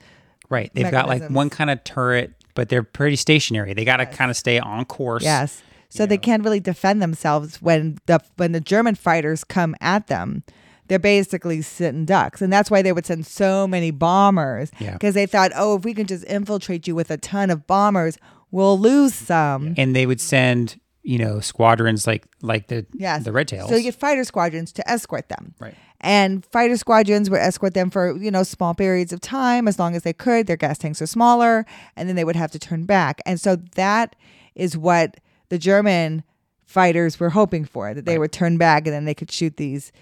Right. 0.49 0.71
They've 0.75 0.91
got 0.91 1.09
like 1.09 1.29
one 1.29 1.51
kind 1.51 1.71
of 1.71 1.83
turret, 1.85 2.33
but 2.55 2.69
they're 2.69 2.83
pretty 2.83 3.17
stationary. 3.17 3.75
They 3.75 3.85
got 3.85 3.99
to 3.99 4.07
kind 4.07 4.31
of 4.31 4.37
stay 4.37 4.59
on 4.59 4.85
course. 4.85 5.23
Yes. 5.23 5.63
So 5.89 6.07
they 6.07 6.19
can't 6.19 6.45
really 6.45 6.61
defend 6.61 7.03
themselves 7.03 7.61
when 7.61 7.99
the 8.07 8.21
when 8.37 8.53
the 8.53 8.61
German 8.61 8.95
fighters 8.95 9.43
come 9.43 9.75
at 9.81 10.07
them. 10.07 10.45
They're 10.91 10.99
basically 10.99 11.63
sitting 11.63 12.05
ducks, 12.05 12.43
and 12.43 12.53
that's 12.53 12.69
why 12.69 12.83
they 12.83 12.91
would 12.93 13.07
send 13.07 13.25
so 13.25 13.69
many 13.69 13.93
bombers. 13.93 14.73
Yeah. 14.81 14.95
Because 14.95 15.15
they 15.15 15.25
thought, 15.25 15.53
oh, 15.55 15.77
if 15.77 15.85
we 15.85 15.95
can 15.95 16.09
just 16.09 16.25
infiltrate 16.25 16.89
you 16.89 16.97
with 16.97 17.13
a 17.13 17.17
ton 17.17 17.49
of 17.49 17.65
bombers, 17.69 18.19
we'll 18.51 18.77
lose 18.77 19.15
some. 19.15 19.75
And 19.77 19.95
they 19.95 20.05
would 20.05 20.21
send, 20.21 20.81
you 21.05 21.17
know, 21.17 21.39
squadrons 21.39 22.09
like 22.09 22.27
like 22.43 22.67
the 22.67 22.87
Yes. 22.93 23.23
the 23.23 23.31
Red 23.31 23.47
Tails. 23.47 23.71
So 23.71 23.77
you 23.77 23.85
get 23.85 23.95
fighter 23.95 24.25
squadrons 24.25 24.73
to 24.73 24.91
escort 24.91 25.29
them. 25.29 25.55
Right. 25.61 25.77
And 26.01 26.45
fighter 26.47 26.77
squadrons 26.77 27.31
would 27.31 27.39
escort 27.39 27.75
them 27.75 27.89
for, 27.89 28.17
you 28.17 28.33
know, 28.33 28.43
small 28.43 28.75
periods 28.75 29.13
of 29.13 29.21
time 29.21 29.69
as 29.69 29.79
long 29.79 29.95
as 29.95 30.03
they 30.03 30.13
could. 30.13 30.49
Their 30.49 30.57
gas 30.57 30.77
tanks 30.77 31.01
are 31.01 31.07
smaller, 31.07 31.67
and 31.95 32.09
then 32.09 32.17
they 32.17 32.25
would 32.25 32.35
have 32.35 32.51
to 32.51 32.59
turn 32.59 32.85
back. 32.85 33.21
And 33.25 33.41
so 33.41 33.55
that 33.77 34.17
is 34.57 34.77
what 34.77 35.19
the 35.51 35.59
German 35.59 36.25
fighters 36.67 37.21
were 37.21 37.31
hoping 37.31 37.65
for, 37.65 37.95
that 37.95 38.07
they 38.07 38.19
would 38.19 38.33
turn 38.33 38.57
back 38.57 38.89
and 38.89 38.95
then 38.95 39.05
they 39.05 39.15
could 39.15 39.31
shoot 39.31 39.57
these 39.57 39.93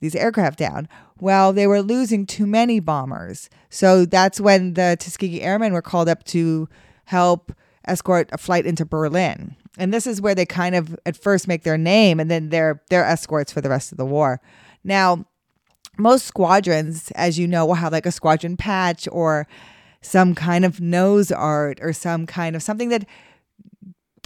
these 0.00 0.14
aircraft 0.14 0.58
down. 0.58 0.88
Well, 1.20 1.52
they 1.52 1.66
were 1.66 1.82
losing 1.82 2.26
too 2.26 2.46
many 2.46 2.80
bombers. 2.80 3.48
So 3.70 4.04
that's 4.04 4.40
when 4.40 4.74
the 4.74 4.96
Tuskegee 4.98 5.42
Airmen 5.42 5.72
were 5.72 5.82
called 5.82 6.08
up 6.08 6.24
to 6.24 6.68
help 7.04 7.52
escort 7.86 8.28
a 8.32 8.38
flight 8.38 8.66
into 8.66 8.84
Berlin. 8.84 9.56
And 9.78 9.92
this 9.92 10.06
is 10.06 10.20
where 10.20 10.34
they 10.34 10.46
kind 10.46 10.74
of 10.74 10.98
at 11.06 11.16
first 11.16 11.48
make 11.48 11.62
their 11.62 11.78
name 11.78 12.18
and 12.18 12.30
then 12.30 12.48
they're 12.48 12.82
they're 12.88 13.04
escorts 13.04 13.52
for 13.52 13.60
the 13.60 13.68
rest 13.68 13.92
of 13.92 13.98
the 13.98 14.06
war. 14.06 14.40
Now, 14.84 15.26
most 15.98 16.26
squadrons, 16.26 17.10
as 17.12 17.38
you 17.38 17.46
know, 17.46 17.66
will 17.66 17.74
have 17.74 17.92
like 17.92 18.06
a 18.06 18.12
squadron 18.12 18.56
patch 18.56 19.08
or 19.10 19.46
some 20.00 20.34
kind 20.34 20.64
of 20.64 20.80
nose 20.80 21.32
art 21.32 21.78
or 21.82 21.92
some 21.92 22.26
kind 22.26 22.54
of 22.54 22.62
something 22.62 22.90
that 22.90 23.06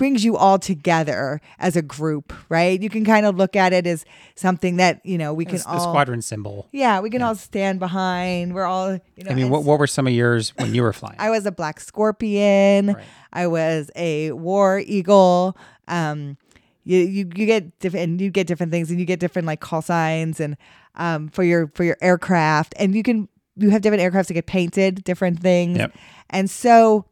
brings 0.01 0.25
you 0.25 0.35
all 0.35 0.59
together 0.59 1.43
as 1.59 1.77
a 1.77 1.83
group, 1.83 2.33
right? 2.49 2.81
You 2.81 2.89
can 2.89 3.05
kind 3.05 3.27
of 3.27 3.37
look 3.37 3.55
at 3.55 3.75
it 3.75 3.87
as 3.87 4.07
something 4.35 4.77
that, 4.79 5.05
you 5.05 5.19
know, 5.19 5.35
we 5.35 5.45
can 5.45 5.57
It's 5.57 5.67
all 5.67 5.75
the 5.75 5.81
squadron 5.81 6.23
symbol. 6.23 6.71
Yeah, 6.73 7.01
we 7.01 7.11
can 7.11 7.21
all 7.21 7.35
stand 7.35 7.79
behind. 7.81 8.55
We're 8.55 8.65
all, 8.65 8.93
you 8.95 9.25
know, 9.25 9.31
I 9.31 9.35
mean, 9.35 9.51
what, 9.51 9.63
what 9.63 9.79
were 9.79 9.87
some 9.87 10.07
of 10.07 10.15
yours 10.15 10.55
when 10.57 10.75
you 10.75 10.81
were 10.81 10.95
flying? 10.95 11.17
I 11.19 11.29
was 11.29 11.45
a 11.45 11.53
black 11.53 11.81
scorpion. 11.81 12.95
Right. 12.95 13.05
I 13.35 13.47
was 13.47 13.91
a 13.95 14.33
war 14.33 14.79
eagle. 14.79 15.55
Um, 15.87 16.39
you, 16.85 16.97
you 17.01 17.31
you 17.37 17.45
get 17.45 17.79
different 17.81 18.23
you 18.23 18.31
get 18.31 18.47
different 18.47 18.73
things 18.73 18.91
and 18.91 18.99
you 18.99 19.05
get 19.05 19.21
different 19.21 19.45
like 19.45 19.61
call 19.61 19.83
signs 19.83 20.41
and 20.41 20.57
um 20.95 21.29
for 21.29 21.45
your 21.45 21.71
for 21.75 21.85
your 21.85 21.99
aircraft 22.01 22.73
and 22.79 22.95
you 22.95 23.03
can 23.03 23.29
you 23.55 23.69
have 23.69 23.83
different 23.83 24.03
aircrafts 24.03 24.29
that 24.29 24.35
get 24.35 24.47
painted 24.47 25.05
different 25.05 25.41
things 25.41 25.77
Yep. 25.77 25.95
and 26.31 26.49
so 26.49 27.05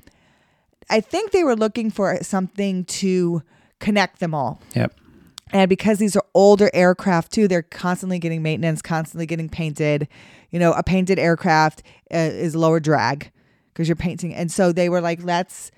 I 0.90 1.00
think 1.00 1.32
they 1.32 1.44
were 1.44 1.56
looking 1.56 1.90
for 1.90 2.18
something 2.22 2.84
to 2.84 3.42
connect 3.80 4.20
them 4.20 4.34
all 4.34 4.60
yep. 4.74 4.92
and 5.52 5.68
because 5.68 5.98
these 5.98 6.16
are 6.16 6.24
older 6.34 6.70
aircraft 6.74 7.32
too, 7.32 7.46
they're 7.46 7.62
constantly 7.62 8.18
getting 8.18 8.42
maintenance, 8.42 8.82
constantly 8.82 9.26
getting 9.26 9.48
painted. 9.48 10.08
You 10.50 10.58
know, 10.58 10.72
a 10.72 10.82
painted 10.82 11.18
aircraft 11.18 11.82
uh, 12.12 12.16
is 12.18 12.56
lower 12.56 12.80
drag 12.80 13.30
because 13.72 13.88
you're 13.88 13.96
painting. 13.96 14.34
And 14.34 14.50
so 14.50 14.72
they 14.72 14.88
were 14.88 15.00
like, 15.00 15.22
let's 15.22 15.70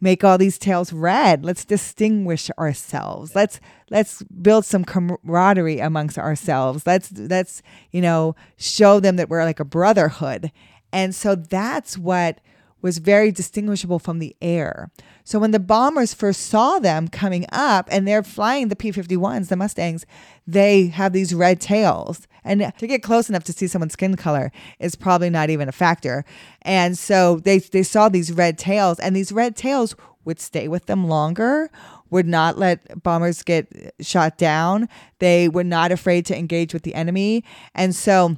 make 0.00 0.22
all 0.22 0.38
these 0.38 0.58
tails 0.58 0.92
red. 0.92 1.44
Let's 1.44 1.64
distinguish 1.64 2.50
ourselves. 2.58 3.34
Let's 3.34 3.60
let's 3.90 4.22
build 4.24 4.64
some 4.64 4.84
camaraderie 4.84 5.80
amongst 5.80 6.18
ourselves. 6.18 6.86
Let's 6.86 7.10
let's 7.12 7.62
you 7.90 8.00
know 8.00 8.36
show 8.56 9.00
them 9.00 9.16
that 9.16 9.28
we're 9.28 9.44
like 9.44 9.60
a 9.60 9.64
brotherhood. 9.64 10.52
And 10.92 11.14
so 11.14 11.34
that's 11.34 11.98
what 11.98 12.40
was 12.80 12.98
very 12.98 13.32
distinguishable 13.32 13.98
from 13.98 14.18
the 14.18 14.36
air. 14.40 14.90
So 15.24 15.38
when 15.38 15.50
the 15.50 15.60
bombers 15.60 16.14
first 16.14 16.46
saw 16.46 16.78
them 16.78 17.08
coming 17.08 17.44
up 17.52 17.88
and 17.90 18.06
they're 18.06 18.22
flying 18.22 18.68
the 18.68 18.76
P 18.76 18.92
51s, 18.92 19.48
the 19.48 19.56
Mustangs, 19.56 20.06
they 20.46 20.86
have 20.86 21.12
these 21.12 21.34
red 21.34 21.60
tails. 21.60 22.26
And 22.44 22.72
to 22.78 22.86
get 22.86 23.02
close 23.02 23.28
enough 23.28 23.44
to 23.44 23.52
see 23.52 23.66
someone's 23.66 23.92
skin 23.92 24.16
color 24.16 24.50
is 24.78 24.94
probably 24.96 25.28
not 25.28 25.50
even 25.50 25.68
a 25.68 25.72
factor. 25.72 26.24
And 26.62 26.96
so 26.96 27.40
they, 27.40 27.58
they 27.58 27.82
saw 27.82 28.08
these 28.08 28.32
red 28.32 28.56
tails, 28.56 28.98
and 28.98 29.14
these 29.14 29.32
red 29.32 29.54
tails 29.54 29.94
would 30.24 30.40
stay 30.40 30.68
with 30.68 30.86
them 30.86 31.08
longer, 31.08 31.70
would 32.10 32.26
not 32.26 32.58
let 32.58 33.02
bombers 33.02 33.42
get 33.42 33.94
shot 34.00 34.38
down. 34.38 34.88
They 35.18 35.48
were 35.48 35.64
not 35.64 35.92
afraid 35.92 36.24
to 36.26 36.38
engage 36.38 36.72
with 36.72 36.82
the 36.82 36.94
enemy. 36.94 37.44
And 37.74 37.94
so 37.94 38.36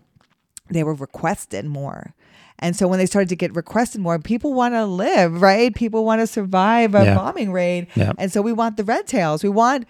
they 0.70 0.82
were 0.82 0.94
requested 0.94 1.64
more. 1.66 2.14
And 2.60 2.76
so 2.76 2.86
when 2.86 2.98
they 2.98 3.06
started 3.06 3.28
to 3.30 3.36
get 3.36 3.54
requested 3.56 4.00
more, 4.00 4.18
people 4.18 4.52
want 4.54 4.74
to 4.74 4.84
live, 4.86 5.40
right? 5.42 5.74
People 5.74 6.04
want 6.04 6.20
to 6.20 6.26
survive 6.26 6.94
a 6.94 7.04
Yeah. 7.04 7.14
bombing 7.14 7.50
raid. 7.52 7.86
Yeah. 7.96 8.12
And 8.18 8.30
so 8.32 8.40
we 8.42 8.52
want 8.52 8.76
the 8.76 8.84
red 8.84 9.06
tails. 9.06 9.42
We 9.42 9.48
want 9.48 9.86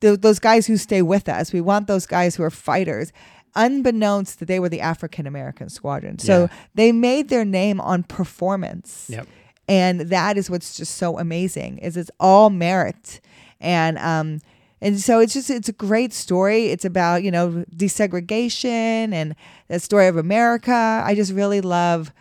th- 0.00 0.20
those 0.20 0.38
guys 0.38 0.66
who 0.66 0.76
stay 0.76 1.02
with 1.02 1.28
us. 1.28 1.52
We 1.52 1.60
want 1.60 1.86
those 1.86 2.06
guys 2.06 2.34
who 2.36 2.42
are 2.42 2.50
fighters. 2.50 3.12
Unbeknownst 3.56 4.40
that 4.40 4.46
they 4.46 4.58
were 4.58 4.68
the 4.68 4.80
African 4.80 5.26
American 5.26 5.68
squadron. 5.68 6.18
So 6.18 6.40
Yeah. 6.42 6.46
they 6.74 6.92
made 6.92 7.28
their 7.28 7.44
name 7.44 7.80
on 7.80 8.02
performance 8.02 9.06
Yep. 9.08 9.26
and 9.68 10.00
that 10.00 10.36
is 10.36 10.50
what's 10.50 10.76
just 10.76 10.96
so 10.96 11.18
amazing 11.18 11.78
is 11.78 11.96
it's 11.96 12.10
all 12.18 12.50
merit 12.50 13.20
and 13.60 13.96
um 13.98 14.40
and 14.80 15.00
so 15.00 15.20
it's 15.20 15.32
just 15.32 15.50
it's 15.50 15.68
a 15.68 15.72
great 15.72 16.12
story. 16.12 16.66
It's 16.66 16.84
about 16.84 17.22
you 17.22 17.30
know 17.30 17.64
desegregation 17.74 19.12
and 19.12 19.34
the 19.68 19.80
story 19.80 20.06
of 20.06 20.16
america. 20.16 21.02
I 21.04 21.14
just 21.14 21.32
really 21.32 21.60
love 21.60 22.12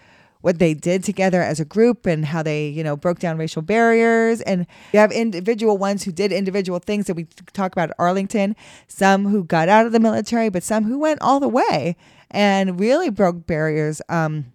what 0.41 0.59
they 0.59 0.73
did 0.73 1.05
together 1.05 1.41
as 1.41 1.61
a 1.61 1.65
group 1.65 2.05
and 2.05 2.25
how 2.25 2.43
they 2.43 2.67
you 2.67 2.83
know 2.83 2.95
broke 2.95 3.19
down 3.19 3.37
racial 3.37 3.61
barriers. 3.61 4.41
And 4.41 4.67
you 4.91 4.99
have 4.99 5.11
individual 5.11 5.77
ones 5.77 6.03
who 6.03 6.11
did 6.11 6.31
individual 6.31 6.79
things 6.79 7.07
that 7.07 7.15
we 7.15 7.25
talk 7.53 7.71
about 7.71 7.89
at 7.89 7.95
arlington 7.99 8.55
some 8.87 9.25
who 9.25 9.43
got 9.43 9.69
out 9.69 9.85
of 9.85 9.91
the 9.91 9.99
military 9.99 10.49
but 10.49 10.63
some 10.63 10.83
who 10.83 10.99
went 10.99 11.21
all 11.21 11.39
the 11.39 11.47
way 11.47 11.95
and 12.31 12.79
really 12.79 13.09
broke 13.09 13.45
barriers 13.45 14.01
um 14.09 14.45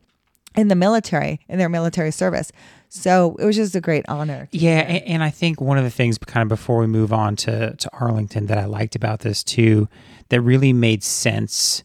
in 0.57 0.69
the 0.69 0.75
military 0.75 1.41
in 1.49 1.59
their 1.59 1.69
military 1.69 2.11
service. 2.11 2.51
So 2.89 3.37
it 3.39 3.45
was 3.45 3.57
just 3.57 3.75
a 3.77 3.81
great 3.81 4.05
honor 4.09 4.49
Yeah, 4.51 4.81
and, 4.81 5.05
and 5.05 5.23
I 5.23 5.31
think 5.31 5.61
one 5.61 5.77
of 5.77 5.85
the 5.85 5.91
things, 5.91 6.17
kind 6.19 6.43
of 6.43 6.49
before 6.49 6.79
we 6.79 6.87
move 6.87 7.13
on 7.13 7.37
to 7.37 7.75
to 7.77 7.91
Arlington, 7.93 8.47
that 8.47 8.59
I 8.59 8.65
liked 8.65 8.97
about 8.97 9.21
this 9.21 9.45
too, 9.45 9.89
that 10.31 10.41
really 10.41 10.73
made 10.73 11.03
sense 11.03 11.85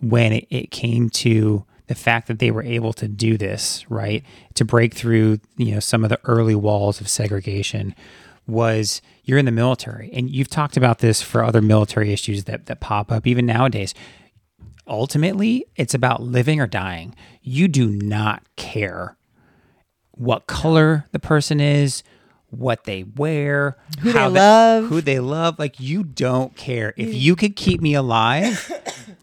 when 0.00 0.32
it, 0.32 0.46
it 0.50 0.70
came 0.70 1.10
to 1.10 1.64
the 1.86 1.94
fact 1.94 2.26
that 2.28 2.38
they 2.38 2.50
were 2.50 2.62
able 2.62 2.92
to 2.92 3.06
do 3.06 3.36
this, 3.36 3.88
right, 3.88 4.24
to 4.54 4.64
break 4.64 4.92
through, 4.92 5.38
you 5.56 5.72
know, 5.72 5.80
some 5.80 6.02
of 6.02 6.10
the 6.10 6.20
early 6.24 6.54
walls 6.54 7.00
of 7.00 7.08
segregation, 7.08 7.94
was 8.46 9.00
you're 9.24 9.38
in 9.38 9.44
the 9.44 9.52
military, 9.52 10.10
and 10.12 10.30
you've 10.30 10.48
talked 10.48 10.76
about 10.76 10.98
this 10.98 11.22
for 11.22 11.42
other 11.42 11.62
military 11.62 12.12
issues 12.12 12.44
that 12.44 12.66
that 12.66 12.80
pop 12.80 13.10
up 13.10 13.26
even 13.26 13.46
nowadays. 13.46 13.94
Ultimately, 14.88 15.66
it's 15.76 15.94
about 15.94 16.22
living 16.22 16.60
or 16.60 16.66
dying. 16.66 17.14
You 17.42 17.68
do 17.68 17.88
not 17.90 18.42
care 18.56 19.16
what 20.12 20.46
color 20.46 21.06
the 21.12 21.18
person 21.18 21.60
is, 21.60 22.02
what 22.50 22.84
they 22.84 23.02
wear, 23.02 23.76
Who 24.00 24.12
they 24.12 24.18
how 24.18 24.28
love. 24.28 24.84
who 24.86 25.00
they 25.00 25.18
love. 25.18 25.58
Like 25.58 25.80
you 25.80 26.04
don't 26.04 26.54
care 26.56 26.94
if 26.96 27.12
you 27.14 27.34
could 27.36 27.56
keep 27.56 27.80
me 27.80 27.94
alive, 27.94 28.70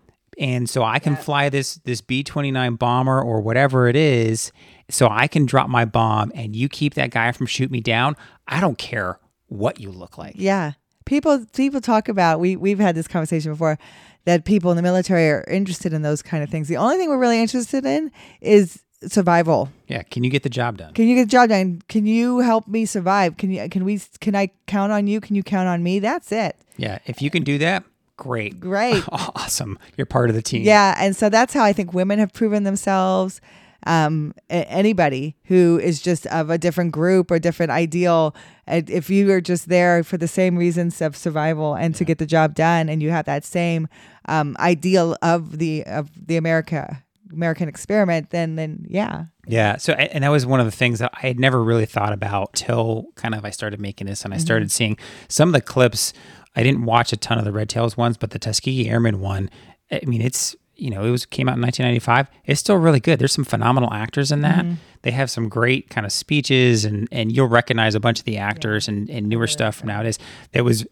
and 0.37 0.69
so 0.69 0.83
I 0.83 0.99
can 0.99 1.15
fly 1.15 1.49
this 1.49 1.75
this 1.85 2.01
B 2.01 2.23
twenty 2.23 2.51
nine 2.51 2.75
bomber 2.75 3.21
or 3.21 3.39
whatever 3.41 3.87
it 3.87 3.95
is, 3.95 4.51
so 4.89 5.07
I 5.09 5.27
can 5.27 5.45
drop 5.45 5.69
my 5.69 5.85
bomb, 5.85 6.31
and 6.35 6.55
you 6.55 6.67
keep 6.69 6.93
that 6.95 7.09
guy 7.11 7.31
from 7.31 7.47
shoot 7.47 7.71
me 7.71 7.79
down. 7.79 8.15
I 8.47 8.59
don't 8.59 8.77
care 8.77 9.19
what 9.47 9.79
you 9.79 9.91
look 9.91 10.17
like. 10.17 10.33
yeah 10.37 10.73
people 11.05 11.45
people 11.55 11.81
talk 11.81 12.07
about 12.09 12.39
we 12.39 12.55
we've 12.55 12.79
had 12.79 12.95
this 12.95 13.07
conversation 13.07 13.51
before 13.51 13.77
that 14.25 14.45
people 14.45 14.71
in 14.71 14.77
the 14.77 14.83
military 14.83 15.29
are 15.29 15.43
interested 15.49 15.91
in 15.93 16.01
those 16.01 16.21
kind 16.21 16.43
of 16.43 16.49
things 16.49 16.67
the 16.67 16.77
only 16.77 16.97
thing 16.97 17.09
we're 17.09 17.17
really 17.17 17.41
interested 17.41 17.85
in 17.85 18.11
is 18.41 18.81
survival 19.05 19.69
Yeah, 19.87 20.03
can 20.03 20.23
you 20.23 20.29
get 20.29 20.43
the 20.43 20.49
job 20.49 20.77
done? 20.77 20.93
can 20.93 21.07
you 21.07 21.15
get 21.15 21.23
the 21.25 21.29
job 21.31 21.49
done 21.49 21.81
can 21.89 22.05
you 22.05 22.39
help 22.39 22.67
me 22.67 22.85
survive 22.85 23.35
can 23.37 23.51
you 23.51 23.67
can 23.69 23.83
we 23.83 23.99
can 24.21 24.33
i 24.35 24.49
count 24.65 24.91
on 24.93 25.07
you 25.07 25.19
can 25.19 25.35
you 25.35 25.43
count 25.43 25.67
on 25.67 25.83
me 25.83 25.99
that's 25.99 26.31
it 26.31 26.55
Yeah, 26.77 26.99
if 27.05 27.21
you 27.21 27.29
can 27.29 27.43
do 27.43 27.57
that, 27.57 27.83
great, 28.17 28.59
Great. 28.61 29.03
awesome. 29.11 29.77
You're 29.97 30.05
part 30.05 30.29
of 30.29 30.35
the 30.35 30.41
team. 30.41 30.63
Yeah, 30.63 30.95
and 30.97 31.15
so 31.15 31.27
that's 31.29 31.53
how 31.53 31.63
I 31.63 31.73
think 31.73 31.93
women 31.93 32.17
have 32.19 32.31
proven 32.31 32.63
themselves. 32.63 33.41
Um, 33.85 34.33
anybody 34.49 35.35
who 35.45 35.79
is 35.81 36.01
just 36.01 36.25
of 36.27 36.49
a 36.49 36.57
different 36.57 36.91
group 36.91 37.31
or 37.31 37.39
different 37.39 37.71
ideal. 37.71 38.35
If 38.67 39.09
you 39.09 39.31
are 39.31 39.41
just 39.41 39.67
there 39.67 40.03
for 40.03 40.17
the 40.17 40.27
same 40.27 40.57
reasons 40.57 41.01
of 41.01 41.17
survival 41.17 41.75
and 41.75 41.93
to 41.95 42.05
get 42.05 42.17
the 42.17 42.25
job 42.25 42.55
done, 42.55 42.87
and 42.89 43.01
you 43.01 43.09
have 43.09 43.25
that 43.25 43.43
same 43.43 43.87
um, 44.29 44.55
ideal 44.59 45.17
of 45.21 45.57
the 45.57 45.83
of 45.85 46.09
the 46.27 46.37
America 46.37 47.03
American 47.31 47.67
experiment, 47.67 48.29
then 48.29 48.55
then 48.55 48.85
yeah, 48.87 49.25
Yeah. 49.47 49.77
So, 49.77 49.93
and 49.93 50.23
that 50.23 50.29
was 50.29 50.45
one 50.45 50.59
of 50.59 50.65
the 50.65 50.71
things 50.71 50.99
that 50.99 51.11
I 51.13 51.27
had 51.27 51.39
never 51.39 51.63
really 51.63 51.85
thought 51.85 52.13
about 52.13 52.53
till 52.53 53.07
kind 53.15 53.35
of 53.35 53.43
I 53.43 53.49
started 53.49 53.79
making 53.79 54.07
this 54.07 54.23
and 54.23 54.33
I 54.33 54.37
started 54.37 54.71
seeing 54.71 54.97
some 55.27 55.49
of 55.49 55.53
the 55.53 55.61
clips. 55.61 56.13
I 56.55 56.63
didn't 56.63 56.85
watch 56.85 57.11
a 57.11 57.17
ton 57.17 57.39
of 57.39 57.45
the 57.45 57.51
Red 57.51 57.69
Tails 57.69 57.97
ones, 57.97 58.15
but 58.15 58.29
the 58.29 58.39
Tuskegee 58.39 58.89
Airmen 58.89 59.19
one, 59.19 59.49
I 59.91 60.01
mean, 60.05 60.21
it's, 60.21 60.55
you 60.75 60.89
know, 60.89 61.03
it 61.03 61.11
was 61.11 61.25
came 61.25 61.47
out 61.49 61.55
in 61.55 61.61
1995. 61.61 62.27
It's 62.45 62.59
still 62.59 62.77
really 62.77 62.99
good. 62.99 63.19
There's 63.19 63.31
some 63.31 63.43
phenomenal 63.45 63.93
actors 63.93 64.31
in 64.31 64.41
that. 64.41 64.65
Mm-hmm. 64.65 64.75
They 65.03 65.11
have 65.11 65.29
some 65.29 65.49
great 65.49 65.89
kind 65.89 66.05
of 66.05 66.11
speeches 66.11 66.83
and, 66.85 67.07
and 67.11 67.31
you'll 67.31 67.47
recognize 67.47 67.93
a 67.95 67.99
bunch 67.99 68.19
of 68.19 68.25
the 68.25 68.37
actors 68.37 68.87
and, 68.87 69.09
and 69.09 69.27
newer 69.27 69.47
stuff 69.47 69.75
from 69.75 69.87
nowadays. 69.89 70.17
That 70.53 70.63
was, 70.63 70.85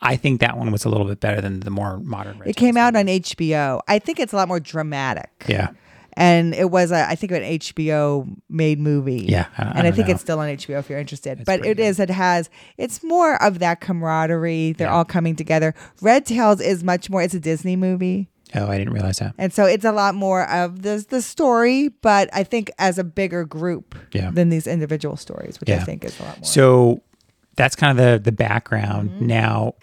I- 0.00 0.16
think 0.16 0.40
that 0.40 0.56
one 0.58 0.70
was 0.72 0.84
a 0.84 0.88
little 0.88 1.06
bit 1.06 1.20
better 1.20 1.40
than 1.40 1.60
the 1.60 1.70
more 1.70 1.98
modern 2.00 2.40
it 2.46 2.56
came 2.56 2.76
out 2.76 2.96
on 2.96 3.06
HBO. 3.06 3.80
I 3.88 3.98
think 3.98 4.18
it's 4.20 4.32
a 4.32 4.36
lot 4.36 4.48
more 4.48 4.60
dramatic. 4.60 5.30
Yeah. 5.46 5.70
and 6.14 6.54
it 6.54 6.70
was 6.70 6.90
a, 6.92 7.06
I 7.08 7.14
think 7.16 7.32
an 7.32 7.42
HBO 7.42 8.34
made 8.48 8.78
movie. 8.78 9.26
Yeah, 9.28 9.46
I- 9.58 9.62
I 9.62 9.66
and 9.76 9.86
I 9.86 9.90
think 9.90 10.08
know. 10.08 10.14
it's 10.14 10.22
still 10.22 10.38
on 10.40 10.48
HBO 10.48 10.78
if 10.78 10.88
you're 10.90 10.98
interested. 10.98 11.40
It's 11.40 11.46
but 11.46 11.64
it 11.66 11.78
is. 11.80 11.98
It 12.00 12.10
has. 12.10 12.50
It's 12.78 13.02
more 13.02 13.42
of 13.42 13.58
that 13.60 13.80
camaraderie. 13.80 14.72
They're 14.72 14.86
Yeah. 14.88 14.94
all 14.94 15.04
coming 15.04 15.34
together. 15.36 15.74
Red 16.00 16.26
Tails 16.26 16.60
is 16.60 16.82
much 16.84 17.10
more. 17.10 17.22
It's 17.22 17.34
a 17.34 17.40
Disney 17.40 17.76
movie, 17.76 18.28
Oh, 18.56 18.68
I 18.68 18.78
didn't 18.78 18.92
realize 18.92 19.18
that. 19.18 19.34
and 19.38 19.52
so 19.52 19.64
it's 19.64 19.84
a 19.84 19.92
lot 19.92 20.14
more 20.14 20.48
of 20.50 20.82
the 20.82 21.04
the 21.08 21.20
story. 21.22 21.88
But 21.88 22.28
I 22.32 22.44
think 22.44 22.70
as 22.78 22.98
a 22.98 23.04
bigger 23.04 23.44
group 23.44 23.94
Yeah. 24.12 24.30
than 24.30 24.48
these 24.48 24.66
individual 24.66 25.16
stories, 25.16 25.60
which 25.60 25.70
I 25.70 25.78
think 25.78 26.04
is 26.04 26.18
a 26.20 26.22
lot 26.24 26.38
more. 26.38 26.44
So 26.44 27.02
that's 27.56 27.74
kind 27.76 27.98
of 27.98 28.04
the 28.04 28.18
the 28.18 28.32
background. 28.32 29.10
Mm-hmm. 29.10 29.26
Now, 29.26 29.74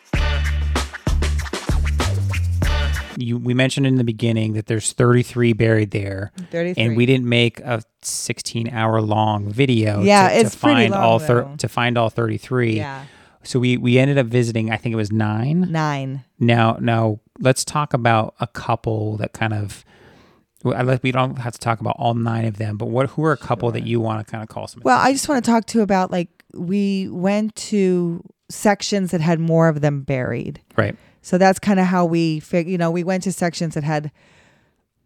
you 3.18 3.38
we 3.38 3.54
mentioned 3.54 3.86
in 3.86 3.96
the 3.96 4.04
beginning 4.04 4.54
that 4.54 4.68
there's 4.68 4.94
33 4.94 5.54
buried 5.54 5.92
there, 5.92 6.32
33. 6.52 6.82
and 6.84 6.96
we 6.98 7.06
didn't 7.06 7.28
make 7.28 7.60
a 7.60 7.84
16 8.02 8.70
hour 8.70 9.02
long 9.02 9.52
video. 9.52 10.02
Yeah, 10.02 10.30
to, 10.30 10.40
it's 10.40 10.56
to 10.56 10.60
pretty 10.62 10.82
find 10.90 10.94
all 10.94 11.18
long, 11.18 11.28
thir- 11.28 11.56
to 11.60 11.68
find 11.70 11.98
all 11.98 12.10
33. 12.10 12.78
Yeah. 12.78 13.04
So 13.44 13.60
we 13.60 13.78
we 13.78 13.98
ended 13.98 14.18
up 14.18 14.28
visiting. 14.28 14.72
I 14.72 14.78
think 14.78 14.94
it 14.94 14.98
was 14.98 15.12
nine. 15.12 15.72
Nine. 15.72 16.24
Now, 16.40 16.78
now 16.80 17.20
let's 17.40 17.66
talk 17.66 17.94
about 17.94 18.36
a 18.40 18.48
couple 18.48 19.18
that 19.18 19.34
kind 19.34 19.54
of. 19.54 19.84
I 20.64 20.84
let- 20.84 21.02
We 21.02 21.12
don't 21.12 21.40
have 21.40 21.54
to 21.54 21.60
talk 21.60 21.80
about 21.80 21.96
all 21.98 22.14
nine 22.14 22.46
of 22.46 22.58
them, 22.58 22.78
but 22.78 22.86
what? 22.88 23.10
Who 23.12 23.24
are 23.24 23.32
a 23.32 23.38
couple 23.38 23.72
that 23.72 23.86
you 23.88 24.00
want 24.00 24.26
to 24.26 24.32
kind 24.32 24.44
of 24.44 24.50
call 24.50 24.68
some? 24.68 24.82
Well, 24.86 25.00
I 25.00 25.12
just 25.12 25.28
want 25.28 25.44
to 25.44 25.50
talk 25.52 25.66
to 25.68 25.80
you 25.80 25.84
about 25.84 26.12
like 26.12 26.30
we 26.54 27.08
went 27.10 27.56
to 27.56 28.24
sections 28.50 29.12
that 29.12 29.22
had 29.22 29.40
more 29.40 29.68
of 29.70 29.82
them 29.82 30.02
buried. 30.02 30.62
right. 30.78 30.96
So 31.24 31.38
that's 31.38 31.60
kind 31.60 31.80
of 31.80 31.86
how 31.86 32.06
we 32.06 32.40
fig 32.40 32.68
you 32.68 32.78
know, 32.78 32.92
we 32.92 33.04
went 33.04 33.24
to 33.24 33.32
sections 33.32 33.76
that 33.76 33.84
had 33.84 34.12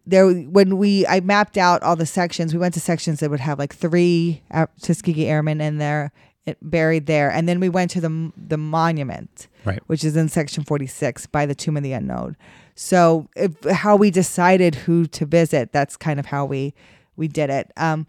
there 0.06 0.30
when 0.32 0.78
we 0.78 1.06
I 1.06 1.20
mapped 1.20 1.56
out 1.58 1.82
all 1.82 1.96
the 1.96 2.06
sections, 2.06 2.52
we 2.54 2.60
went 2.60 2.74
to 2.74 2.80
sections 2.80 3.20
that 3.20 3.30
would 3.30 3.40
have 3.40 3.58
like 3.58 3.74
three 3.74 4.42
uh, 4.50 4.66
Tuskegee 4.80 5.26
Airmen 5.26 5.60
in 5.60 5.78
there 5.78 6.12
it, 6.46 6.58
buried 6.62 7.06
there, 7.06 7.30
and 7.30 7.48
then 7.48 7.58
we 7.60 7.68
went 7.68 7.90
to 7.92 8.00
the 8.00 8.32
the 8.36 8.56
monument, 8.56 9.48
Right. 9.64 9.80
which 9.88 10.04
is 10.04 10.16
in 10.16 10.28
section 10.28 10.62
46 10.64 11.26
by 11.26 11.44
the 11.46 11.54
Tomb 11.54 11.76
of 11.76 11.82
the 11.82 11.92
Unknown. 11.92 12.36
So 12.74 13.28
if, 13.36 13.52
how 13.64 13.96
we 13.96 14.10
decided 14.10 14.74
who 14.74 15.06
to 15.06 15.26
visit, 15.26 15.72
that's 15.72 15.96
kind 15.96 16.20
of 16.20 16.26
how 16.26 16.44
we 16.44 16.74
we 17.16 17.26
did 17.28 17.50
it. 17.50 17.72
Um, 17.76 18.06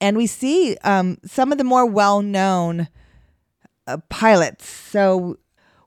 and 0.00 0.16
we 0.16 0.26
see 0.26 0.76
um, 0.84 1.18
some 1.24 1.52
of 1.52 1.58
the 1.58 1.64
more 1.64 1.84
well 1.86 2.22
known 2.22 2.88
uh, 3.86 3.98
pilots. 4.08 4.68
So 4.68 5.38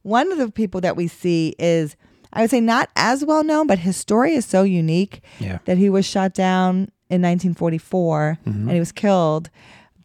one 0.01 0.31
of 0.31 0.37
the 0.37 0.51
people 0.51 0.81
that 0.81 0.95
we 0.97 1.07
see 1.07 1.55
is, 1.57 1.95
I 2.33 2.41
would 2.41 2.49
say, 2.49 2.59
not 2.59 2.89
as 2.97 3.23
well 3.23 3.43
known, 3.43 3.67
but 3.67 3.79
his 3.79 3.95
story 3.95 4.33
is 4.35 4.45
so 4.45 4.63
unique 4.63 5.21
Yeah. 5.39 5.59
that 5.65 5.77
he 5.77 5.89
was 5.89 6.05
shot 6.05 6.33
down 6.33 6.89
in 7.09 7.21
1944 7.21 8.39
and 8.45 8.69
he 8.71 8.79
was 8.79 8.91
killed, 8.91 9.49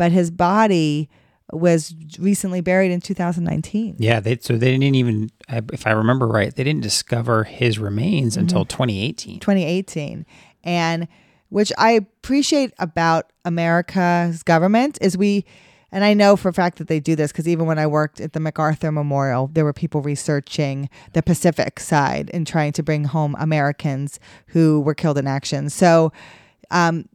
but 0.00 0.12
his 0.12 0.30
body 0.30 1.10
was 1.52 1.94
recently 2.18 2.60
buried 2.62 2.90
in 2.90 3.00
2019. 3.00 3.96
Yeah. 3.98 4.20
They 4.20 4.38
so 4.40 4.56
they 4.56 4.72
didn't 4.78 4.94
even, 4.94 5.30
if 5.48 5.86
I 5.86 5.90
remember 5.90 6.26
right, 6.26 6.54
they 6.54 6.64
didn't 6.64 6.82
discover 6.82 7.44
his 7.44 7.78
remains 7.78 8.32
Mm-hmm. 8.34 8.40
until 8.42 8.64
2018. 8.64 9.40
2018 9.40 10.24
and 10.64 11.06
which 11.48 11.72
i 11.78 11.90
appreciate 11.92 12.72
about 12.78 13.32
america's 13.44 14.42
government 14.44 14.98
is 15.00 15.16
we 15.16 15.44
and 15.90 16.04
i 16.04 16.12
know 16.14 16.36
for 16.36 16.48
a 16.50 16.52
fact 16.52 16.78
that 16.78 16.86
they 16.86 17.00
do 17.00 17.16
this 17.16 17.32
because 17.32 17.48
even 17.48 17.64
when 17.66 17.78
i 17.78 17.86
worked 17.86 18.20
at 18.20 18.32
the 18.34 18.40
macarthur 18.40 18.92
memorial 18.92 19.48
there 19.54 19.64
were 19.64 19.72
people 19.72 20.00
researching 20.02 20.88
the 21.14 21.22
pacific 21.22 21.80
side 21.80 22.30
and 22.34 22.46
trying 22.46 22.72
to 22.72 22.82
bring 22.82 23.04
home 23.04 23.34
americans 23.38 24.20
who 24.48 24.80
were 24.82 24.94
killed 24.94 25.18
in 25.18 25.26
action 25.26 25.68
so 25.70 26.12
um, 26.70 27.08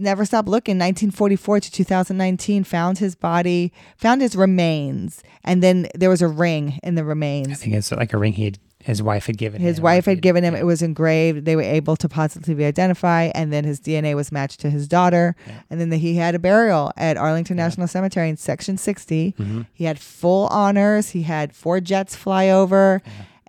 never 0.00 0.24
stopped 0.24 0.48
looking 0.48 0.76
1944 0.78 1.60
to 1.60 1.70
2019 1.72 2.64
found 2.64 2.98
his 2.98 3.14
body 3.14 3.72
found 3.96 4.20
his 4.20 4.34
remains 4.36 5.22
and 5.44 5.62
then 5.62 5.86
there 5.94 6.10
was 6.10 6.22
a 6.22 6.28
ring 6.28 6.78
in 6.82 6.94
the 6.94 7.04
remains. 7.04 7.48
I 7.50 7.54
think 7.54 7.74
it's 7.74 7.92
like 7.92 8.12
a 8.12 8.18
ring 8.18 8.32
he 8.34 8.44
had, 8.44 8.58
his 8.82 9.02
wife 9.02 9.26
had 9.26 9.36
given 9.36 9.60
him. 9.60 9.66
his 9.66 9.78
him. 9.78 9.84
wife 9.84 10.06
had 10.06 10.22
given 10.22 10.42
him. 10.42 10.54
It 10.54 10.64
was 10.64 10.80
engraved. 10.80 11.44
They 11.44 11.54
were 11.54 11.62
able 11.62 11.96
to 11.96 12.08
positively 12.08 12.64
identify 12.64 13.24
and 13.34 13.52
then 13.52 13.64
his 13.64 13.78
dna 13.80 14.14
was 14.16 14.32
matched 14.32 14.60
to 14.60 14.70
his 14.70 14.88
daughter. 14.88 15.36
And 15.68 15.80
then 15.80 15.90
the, 15.90 15.98
he 15.98 16.16
had 16.16 16.34
a 16.34 16.38
burial 16.38 16.90
at 16.96 17.16
arlington 17.16 17.56
national 17.56 17.88
cemetery 17.88 18.28
in 18.28 18.36
section 18.36 18.76
60 18.78 19.34
Mm-hmm. 19.38 19.62
he 19.74 19.84
had 19.84 19.98
full 19.98 20.46
honors. 20.48 21.10
He 21.10 21.22
had 21.22 21.54
four 21.54 21.80
jets 21.80 22.14
fly 22.16 22.48
over 22.48 23.02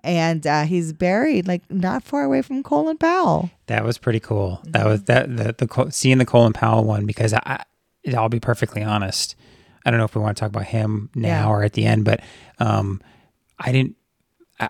and 0.04 0.46
uh, 0.46 0.62
he's 0.64 0.92
buried 0.92 1.46
like 1.46 1.62
not 1.70 2.02
far 2.02 2.24
away 2.24 2.42
from 2.42 2.62
colin 2.62 2.96
powell 2.98 3.50
That 3.66 3.84
was 3.84 3.98
pretty 3.98 4.20
cool. 4.20 4.60
That 4.64 4.80
Mm-hmm. 4.80 4.88
was 4.88 5.04
that 5.04 5.36
the 5.36 5.54
the 5.56 5.66
Col- 5.68 5.90
seeing 5.90 6.18
the 6.18 6.26
Colin 6.26 6.52
Powell 6.52 6.84
one 6.84 7.06
because 7.06 7.32
I, 7.32 7.40
I 7.44 7.64
I'll 8.16 8.28
be 8.28 8.40
perfectly 8.40 8.82
honest. 8.82 9.36
I 9.86 9.90
don't 9.90 9.98
know 9.98 10.04
if 10.04 10.14
we 10.14 10.20
want 10.22 10.36
to 10.36 10.40
talk 10.40 10.50
about 10.50 10.64
him 10.66 11.10
now 11.14 11.28
Yeah. 11.28 11.48
or 11.48 11.62
at 11.62 11.72
the 11.74 11.86
end, 11.86 12.04
but 12.04 12.20
um, 12.58 13.00
I 13.58 13.70
didn't. 13.72 13.96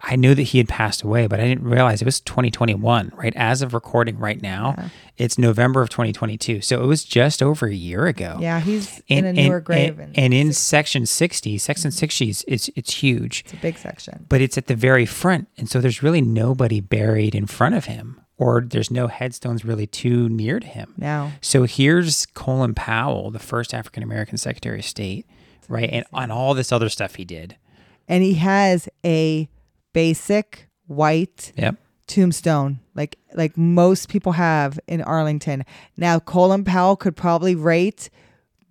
I 0.02 0.16
knew 0.16 0.34
that 0.34 0.42
he 0.42 0.58
had 0.58 0.68
passed 0.68 1.02
away, 1.02 1.26
but 1.26 1.40
I 1.40 1.44
didn't 1.44 1.64
realize 1.64 2.02
it 2.02 2.04
was 2.04 2.20
2021. 2.20 3.12
Right 3.14 3.32
as 3.36 3.62
of 3.62 3.74
recording 3.74 4.18
right 4.18 4.40
now, 4.40 4.90
it's 5.16 5.38
November 5.38 5.82
of 5.82 5.88
2022. 5.90 6.60
So 6.60 6.82
it 6.82 6.86
was 6.86 7.04
just 7.04 7.42
over 7.42 7.66
a 7.66 7.74
year 7.74 8.06
ago. 8.06 8.38
yeah 8.40 8.60
he's 8.60 9.00
in 9.08 9.24
a 9.24 9.32
newer 9.32 9.60
grave 9.60 9.98
And, 9.98 10.08
and, 10.16 10.18
and 10.18 10.34
in 10.34 10.52
section 10.52 11.06
60, 11.06 11.58
section 11.58 11.90
mm-hmm. 11.90 11.96
60 11.98 12.28
is 12.28 12.44
it's 12.48 12.70
it's 12.76 12.94
huge 12.94 13.40
it's 13.44 13.52
a 13.52 13.56
big 13.56 13.76
section 13.76 14.26
but 14.28 14.40
it's 14.40 14.56
at 14.58 14.66
the 14.66 14.74
very 14.76 15.06
front. 15.06 15.48
And 15.56 15.68
so 15.68 15.80
there's 15.80 16.02
really 16.02 16.20
nobody 16.20 16.80
buried 16.80 17.34
in 17.34 17.46
front 17.46 17.74
of 17.74 17.86
him, 17.86 18.20
or 18.38 18.60
there's 18.62 18.90
no 18.90 19.06
headstones 19.08 19.64
really 19.64 19.86
too 19.86 20.28
near 20.28 20.58
to 20.60 20.66
him. 20.66 20.94
now 20.96 21.32
So 21.40 21.64
here's 21.64 22.26
Colin 22.26 22.74
Powell, 22.74 23.30
the 23.30 23.38
first 23.38 23.74
African 23.74 24.02
American 24.02 24.38
Secretary 24.38 24.78
of 24.78 24.84
State, 24.84 25.26
right? 25.68 25.88
And 25.90 26.04
on 26.12 26.30
all 26.30 26.54
this 26.54 26.72
other 26.72 26.88
stuff 26.88 27.16
he 27.16 27.24
did. 27.24 27.56
and 28.08 28.22
he 28.22 28.34
has 28.34 28.88
a 29.04 29.48
basic 29.92 30.68
white 30.86 31.52
Yep. 31.56 31.76
tombstone 32.06 32.80
like 32.94 33.16
like 33.34 33.56
most 33.56 34.08
people 34.08 34.32
have 34.32 34.78
in 34.86 35.00
Arlington. 35.02 35.64
Now 35.96 36.18
Colin 36.18 36.64
Powell 36.64 36.96
could 36.96 37.16
probably 37.16 37.54
rate 37.54 38.10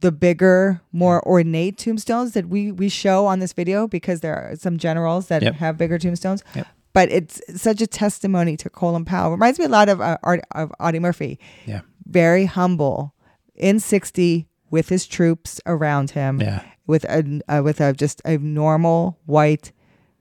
the 0.02 0.12
bigger, 0.12 0.82
more 0.92 1.26
ornate 1.28 1.78
tombstones 1.78 2.34
that 2.34 2.48
we 2.50 2.72
we 2.72 2.90
show 2.90 3.26
on 3.28 3.40
this 3.40 3.54
video 3.54 3.88
because 3.88 4.22
there 4.22 4.36
are 4.36 4.56
some 4.56 4.78
generals 4.78 5.28
that 5.28 5.42
Yep. 5.44 5.56
have 5.56 5.78
bigger 5.78 5.98
tombstones. 6.00 6.44
Yep. 6.56 6.68
But 6.94 7.10
it's 7.12 7.42
such 7.56 7.82
a 7.82 7.88
testimony 7.88 8.58
to 8.58 8.70
Colin 8.70 9.06
Powell. 9.06 9.32
Reminds 9.32 9.58
me 9.60 9.66
a 9.66 9.70
lot 9.70 9.88
of 9.90 10.02
uh, 10.02 10.18
Art, 10.24 10.42
of 10.54 10.72
Audie 10.80 11.00
Murphy. 11.00 11.40
Yeah. 11.66 11.82
Very 12.06 12.46
humble, 12.46 13.14
in 13.56 13.80
sixty 13.80 14.48
with 14.70 14.90
his 14.90 15.08
troops 15.08 15.62
around 15.66 16.12
him. 16.12 16.42
Yeah. 16.42 16.64
With 16.88 17.06
a 17.06 17.42
uh, 17.48 17.62
with 17.64 17.80
a 17.80 17.94
just 17.94 18.22
a 18.26 18.38
normal 18.40 19.18
white 19.26 19.72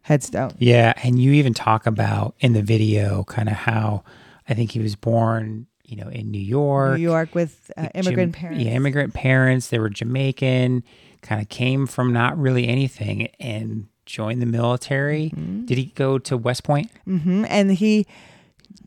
headstone. 0.02 0.52
Yeah. 0.58 0.92
And 1.02 1.20
you 1.20 1.32
even 1.32 1.54
talk 1.54 1.86
about 1.86 2.34
in 2.40 2.52
the 2.52 2.62
video 2.62 3.24
kind 3.24 3.48
of 3.48 3.54
how 3.54 4.04
I 4.48 4.54
think 4.54 4.72
he 4.72 4.80
was 4.80 4.96
born, 4.96 5.66
you 5.84 5.96
know, 5.96 6.08
in 6.08 6.30
New 6.30 6.40
York. 6.40 6.98
New 6.98 7.02
York 7.02 7.34
with 7.34 7.70
uh, 7.76 7.88
immigrant 7.94 8.32
Jam- 8.34 8.40
parents. 8.40 8.64
Yeah, 8.64 8.72
immigrant 8.72 9.14
parents. 9.14 9.68
They 9.68 9.78
were 9.78 9.90
Jamaican, 9.90 10.84
kind 11.22 11.40
of 11.42 11.48
came 11.48 11.86
from 11.86 12.12
not 12.12 12.38
really 12.38 12.66
anything 12.68 13.28
and 13.38 13.86
joined 14.06 14.42
the 14.42 14.46
military. 14.46 15.30
Mm-hmm. 15.36 15.66
Did 15.66 15.78
he 15.78 15.86
go 15.94 16.18
to 16.18 16.36
West 16.36 16.64
Point? 16.64 16.90
hmm 17.04 17.44
And 17.48 17.70
he 17.72 18.06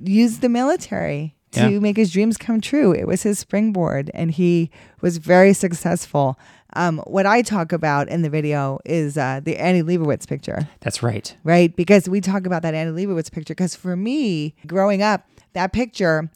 used 0.02 0.42
the 0.42 0.50
military 0.50 1.36
to 1.54 1.70
Yeah. 1.72 1.80
make 1.80 1.98
his 1.98 2.12
dreams 2.12 2.38
come 2.38 2.62
true. 2.62 2.92
It 2.94 3.08
was 3.08 3.24
his 3.24 3.40
springboard, 3.40 4.12
and 4.14 4.32
he 4.32 4.70
was 5.02 5.18
very 5.18 5.54
successful. 5.54 6.38
Um, 6.76 7.00
what 7.06 7.26
I 7.26 7.42
talk 7.44 7.72
about 7.72 8.10
in 8.10 8.22
the 8.24 8.30
video 8.30 8.80
is 8.86 9.18
uh, 9.18 9.40
the 9.44 9.58
Annie 9.58 9.84
Leibovitz 9.84 10.28
picture, 10.28 10.68
That's 10.82 11.04
right. 11.04 11.36
right? 11.44 11.76
Because 11.76 12.10
we 12.10 12.20
talk 12.22 12.46
about 12.46 12.62
that 12.64 12.74
Annie 12.74 13.06
Leibovitz 13.06 13.32
picture. 13.32 13.54
Because 13.54 13.76
for 13.76 13.96
me, 13.96 14.56
growing 14.66 15.02
up, 15.04 15.28
that 15.54 15.72
picture 15.72 16.30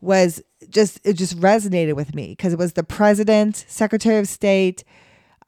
was 0.00 0.40
just 0.70 1.00
it 1.04 1.14
just 1.14 1.38
resonated 1.40 1.94
with 1.94 2.14
me 2.14 2.28
because 2.28 2.52
it 2.52 2.58
was 2.58 2.74
the 2.74 2.84
president, 2.84 3.64
Secretary 3.68 4.18
of 4.18 4.28
State, 4.28 4.84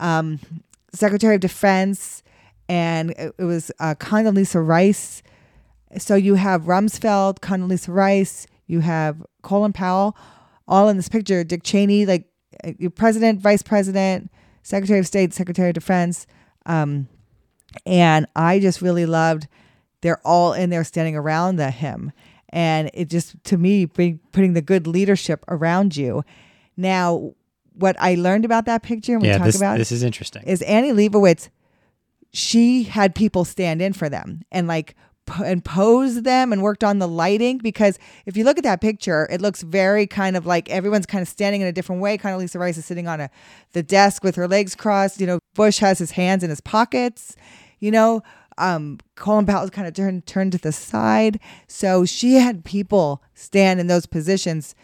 um, 0.01 0.41
Secretary 0.93 1.35
of 1.37 1.41
Defense, 1.41 2.23
and 2.69 3.11
it, 3.13 3.35
it 3.39 3.45
was 3.45 3.71
uh, 3.79 3.95
Condoleezza 3.99 4.67
Rice. 4.67 5.23
So 5.99 6.17
you 6.17 6.35
have 6.35 6.63
Rumsfeld, 6.63 7.39
Condoleezza 7.41 7.95
Rice, 7.95 8.47
you 8.67 8.81
have 8.81 9.23
Colin 9.43 9.73
Powell, 9.73 10.17
all 10.67 10.89
in 10.89 10.97
this 10.97 11.09
picture. 11.09 11.45
Dick 11.45 11.63
Cheney, 11.63 12.07
like 12.07 12.29
uh, 12.65 12.73
your 12.79 12.91
president, 12.91 13.41
vice 13.41 13.63
president, 13.63 14.31
Secretary 14.63 14.99
of 14.99 15.07
State, 15.07 15.33
Secretary 15.33 15.69
of 15.69 15.75
Defense, 15.75 16.27
um, 16.67 17.09
and 17.85 18.27
I 18.35 18.59
just 18.59 18.83
really 18.83 19.07
loved. 19.07 19.49
They're 20.01 20.21
all 20.25 20.53
in 20.53 20.71
there 20.71 20.85
standing 20.85 21.17
around 21.17 21.57
the 21.57 21.71
him, 21.71 22.13
and 22.51 22.91
it 22.95 23.09
just 23.09 23.43
to 23.45 23.57
me 23.57 23.87
putting 23.87 24.53
the 24.53 24.63
good 24.63 24.87
leadership 24.87 25.45
around 25.49 25.97
you. 25.97 26.25
Now, 26.77 27.33
what 27.77 27.97
I 27.99 28.15
learned 28.15 28.45
about 28.45 28.67
that 28.67 28.83
picture 28.83 29.15
and 29.15 29.23
we 29.23 29.29
yeah, 29.29 29.39
talk 29.39 29.47
this, 29.47 29.57
about 29.57 29.79
this 29.79 29.93
is 29.93 30.03
interesting. 30.03 30.43
is 30.45 30.63
Annie 30.63 30.93
Leibovitz. 30.93 31.51
She 32.33 32.85
had 32.85 33.15
people 33.15 33.45
stand 33.45 33.81
in 33.81 33.93
for 33.93 34.09
them 34.09 34.43
and 34.51 34.67
like 34.67 34.95
and 35.45 35.65
pose 35.65 36.23
them 36.23 36.53
and 36.53 36.63
worked 36.63 36.85
on 36.85 36.99
the 36.99 37.09
lighting 37.09 37.59
because 37.59 37.99
if 38.27 38.37
you 38.37 38.45
look 38.45 38.59
at 38.59 38.65
that 38.65 38.81
picture, 38.81 39.29
it 39.31 39.41
looks 39.41 39.63
very 39.63 40.07
kind 40.07 40.37
of 40.37 40.47
like 40.47 40.69
everyone's 40.69 41.07
kind 41.07 41.23
of 41.23 41.29
standing 41.29 41.61
in 41.61 41.67
a 41.67 41.73
different 41.73 42.01
way. 42.01 42.17
Condoleezza 42.19 42.59
Rice 42.59 42.79
is 42.79 42.85
sitting 42.85 43.09
on 43.09 43.21
a 43.21 43.31
the 43.73 43.83
desk 43.83 44.25
with 44.25 44.37
her 44.37 44.49
legs 44.49 44.75
crossed. 44.75 45.21
You 45.21 45.27
know, 45.27 45.39
Bush 45.55 45.79
has 45.79 45.99
his 45.99 46.13
hands 46.13 46.43
in 46.43 46.51
his 46.51 46.61
pockets. 46.61 47.37
You 47.79 47.91
know, 47.91 48.23
um, 48.59 48.99
Colin 49.17 49.47
Powell 49.47 49.65
is 49.65 49.71
kind 49.71 49.87
of 49.87 49.95
turned 49.95 50.27
turned 50.27 50.53
to 50.53 50.59
the 50.59 50.73
side. 50.73 51.41
So 51.67 52.05
she 52.05 52.35
had 52.35 52.65
people 52.65 53.23
stand 53.35 53.81
in 53.81 53.87
those 53.87 54.07
positions 54.07 54.75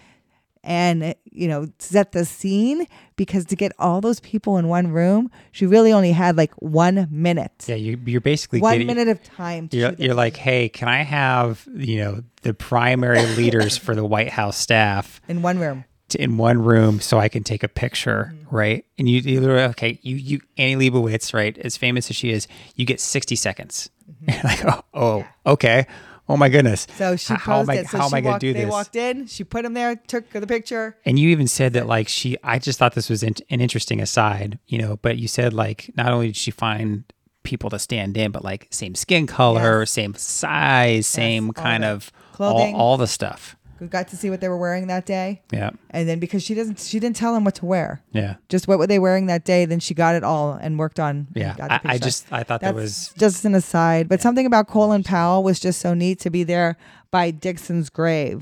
and 0.64 1.14
you 1.24 1.48
know 1.48 1.66
set 1.78 2.12
the 2.12 2.24
scene 2.24 2.86
because 3.16 3.44
to 3.46 3.56
get 3.56 3.72
all 3.78 4.00
those 4.00 4.20
people 4.20 4.56
in 4.58 4.68
one 4.68 4.88
room 4.92 5.30
she 5.50 5.66
really 5.66 5.92
only 5.92 6.12
had 6.12 6.36
like 6.36 6.52
one 6.54 7.08
minute 7.10 7.64
Yeah, 7.66 7.74
you, 7.74 7.98
you're 8.06 8.20
basically 8.20 8.60
one 8.60 8.74
getting, 8.74 8.86
minute 8.86 9.08
of 9.08 9.22
time 9.24 9.68
to 9.68 9.76
You're, 9.76 9.92
you're 9.98 10.14
like, 10.14 10.36
hey, 10.36 10.68
can 10.68 10.88
I 10.88 11.02
have 11.02 11.66
you 11.74 11.98
know 12.04 12.22
the 12.42 12.54
primary 12.54 13.26
leaders 13.36 13.76
for 13.76 13.94
the 13.94 14.04
White 14.04 14.30
House 14.30 14.56
staff 14.56 15.20
in 15.28 15.42
one 15.42 15.58
room 15.58 15.84
to, 16.10 16.22
in 16.22 16.36
one 16.36 16.62
room 16.62 17.00
so 17.00 17.18
I 17.18 17.28
can 17.28 17.42
take 17.42 17.62
a 17.62 17.68
picture, 17.68 18.32
Mm-hmm. 18.34 18.56
right? 18.56 18.84
And 18.98 19.08
you, 19.08 19.20
you 19.20 19.40
literally, 19.40 19.62
okay, 19.70 19.98
you 20.02 20.16
you 20.16 20.40
Annie 20.58 20.90
Leibovitz, 20.90 21.32
right? 21.34 21.56
As 21.58 21.76
famous 21.76 22.10
as 22.10 22.16
she 22.16 22.30
is, 22.30 22.46
you 22.76 22.84
get 22.84 23.00
60 23.00 23.34
seconds. 23.36 23.90
like, 24.44 24.64
oh, 24.66 24.82
oh 24.94 25.26
okay. 25.46 25.86
Oh 26.28 26.36
my 26.36 26.48
goodness. 26.48 26.86
So 26.96 27.16
she 27.16 27.34
how 27.34 27.60
am 27.60 27.68
I, 27.70 27.74
it 27.78 27.88
so 27.88 27.98
how 27.98 28.06
am 28.06 28.14
I 28.14 28.20
going 28.20 28.34
to 28.34 28.38
do 28.38 28.52
they 28.52 28.62
this? 28.64 28.70
walked 28.70 28.96
in 28.96 29.26
she 29.26 29.44
put 29.44 29.64
him 29.64 29.74
there 29.74 29.96
took 29.96 30.30
the 30.30 30.46
picture 30.46 30.96
And 31.04 31.18
you 31.18 31.28
even 31.30 31.48
said 31.48 31.72
that 31.74 31.86
like 31.86 32.08
she, 32.08 32.36
I 32.44 32.58
just 32.58 32.78
thought 32.78 32.94
this 32.94 33.10
was 33.10 33.22
an 33.22 33.34
interesting 33.50 34.00
aside, 34.00 34.58
you 34.66 34.78
know. 34.78 34.98
But 35.02 35.18
you 35.18 35.28
said 35.28 35.52
like 35.52 35.90
not 35.96 36.12
only 36.12 36.28
did 36.28 36.36
she 36.36 36.50
find 36.50 37.04
people 37.42 37.68
to 37.70 37.78
stand 37.78 38.16
in, 38.16 38.30
but 38.30 38.44
like 38.44 38.68
same 38.70 38.94
skin 38.94 39.26
color, 39.26 39.80
Yes. 39.80 39.90
same 39.90 40.14
size, 40.14 41.06
same 41.06 41.48
all 41.48 41.52
kind 41.54 41.84
of 41.84 42.12
clothing. 42.32 42.74
all, 42.74 42.80
all 42.92 42.96
the 42.96 43.08
stuff. 43.08 43.56
We 43.82 43.88
got 43.88 44.08
to 44.08 44.16
see 44.16 44.30
what 44.30 44.40
they 44.40 44.48
were 44.48 44.56
wearing 44.56 44.86
that 44.86 45.04
day 45.04 45.42
Yeah, 45.52 45.70
and 45.90 46.08
then 46.08 46.18
because 46.20 46.42
she 46.42 46.54
doesn't 46.54 46.78
she 46.78 47.00
didn't 47.00 47.16
tell 47.16 47.34
him 47.34 47.44
what 47.44 47.56
to 47.56 47.66
wear 47.66 48.02
yeah, 48.12 48.36
just 48.48 48.68
what 48.68 48.78
were 48.78 48.86
they 48.86 48.98
wearing 48.98 49.26
that 49.26 49.44
day 49.44 49.64
then 49.64 49.80
she 49.80 49.92
got 49.92 50.14
it 50.14 50.22
all 50.24 50.52
and 50.52 50.78
worked 50.78 51.00
on 51.00 51.26
yeah. 51.34 51.56
I, 51.58 51.80
I 51.84 51.98
just 51.98 52.32
I 52.32 52.44
thought 52.44 52.60
that 52.60 52.74
was 52.74 53.12
just 53.18 53.44
an 53.44 53.54
aside, 53.54 54.08
but 54.08 54.22
something 54.22 54.46
about 54.46 54.68
Colin 54.68 55.02
Powell 55.02 55.42
was 55.42 55.58
just 55.58 55.80
so 55.80 55.94
neat 55.94 56.20
to 56.20 56.30
be 56.30 56.44
there 56.44 56.76
by 57.10 57.30
Dixon's 57.30 57.90
grave. 57.90 58.40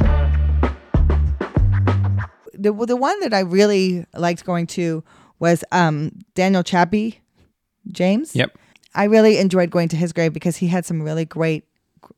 The 2.52 2.72
the 2.72 2.96
one 2.96 3.18
that 3.20 3.32
I 3.32 3.40
really 3.40 4.04
liked 4.14 4.44
going 4.44 4.66
to 4.68 5.02
was 5.38 5.64
um, 5.72 6.12
Daniel 6.34 6.62
Chappie 6.62 7.22
James. 7.90 8.36
yep. 8.36 8.56
I 8.94 9.04
really 9.04 9.38
enjoyed 9.38 9.70
going 9.70 9.88
to 9.88 9.96
his 9.96 10.12
grave 10.12 10.32
because 10.32 10.56
he 10.56 10.66
had 10.66 10.84
some 10.84 11.00
really 11.00 11.24
great 11.24 11.64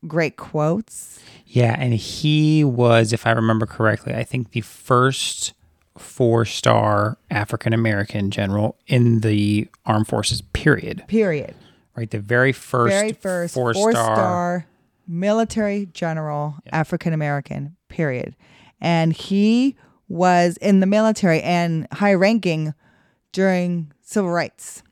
great 0.07 0.37
quotes. 0.37 1.21
Yeah, 1.47 1.77
and 1.79 1.95
he 1.95 2.64
was, 2.64 3.12
if 3.12 3.27
I 3.27 3.33
remember 3.33 3.66
correctly, 3.66 4.14
I 4.14 4.25
think 4.25 4.53
the 4.53 4.61
first 4.62 5.53
four 5.99 6.45
star 6.45 7.18
African 7.31 7.73
American 7.73 8.31
general 8.31 8.77
in 8.87 9.21
the 9.21 9.68
armed 9.85 10.09
forces, 10.09 10.42
period. 10.53 11.05
Period. 11.09 11.55
Right? 11.95 12.11
The 12.11 12.21
very 12.21 12.53
first, 12.53 12.92
Very 12.92 13.12
first 13.12 13.53
four 13.53 13.75
four 13.75 13.92
star. 13.92 14.05
star 14.16 14.66
military 15.07 15.88
general 15.92 16.57
African 16.73 17.12
American. 17.12 17.77
Period. 17.88 18.35
And 18.81 19.12
he 19.12 19.77
was 20.09 20.57
in 20.59 20.81
the 20.81 20.87
military 20.87 21.42
and 21.42 21.87
high 21.92 22.14
ranking 22.14 22.75
during 23.33 23.92
civil 24.01 24.31
rights. 24.31 24.83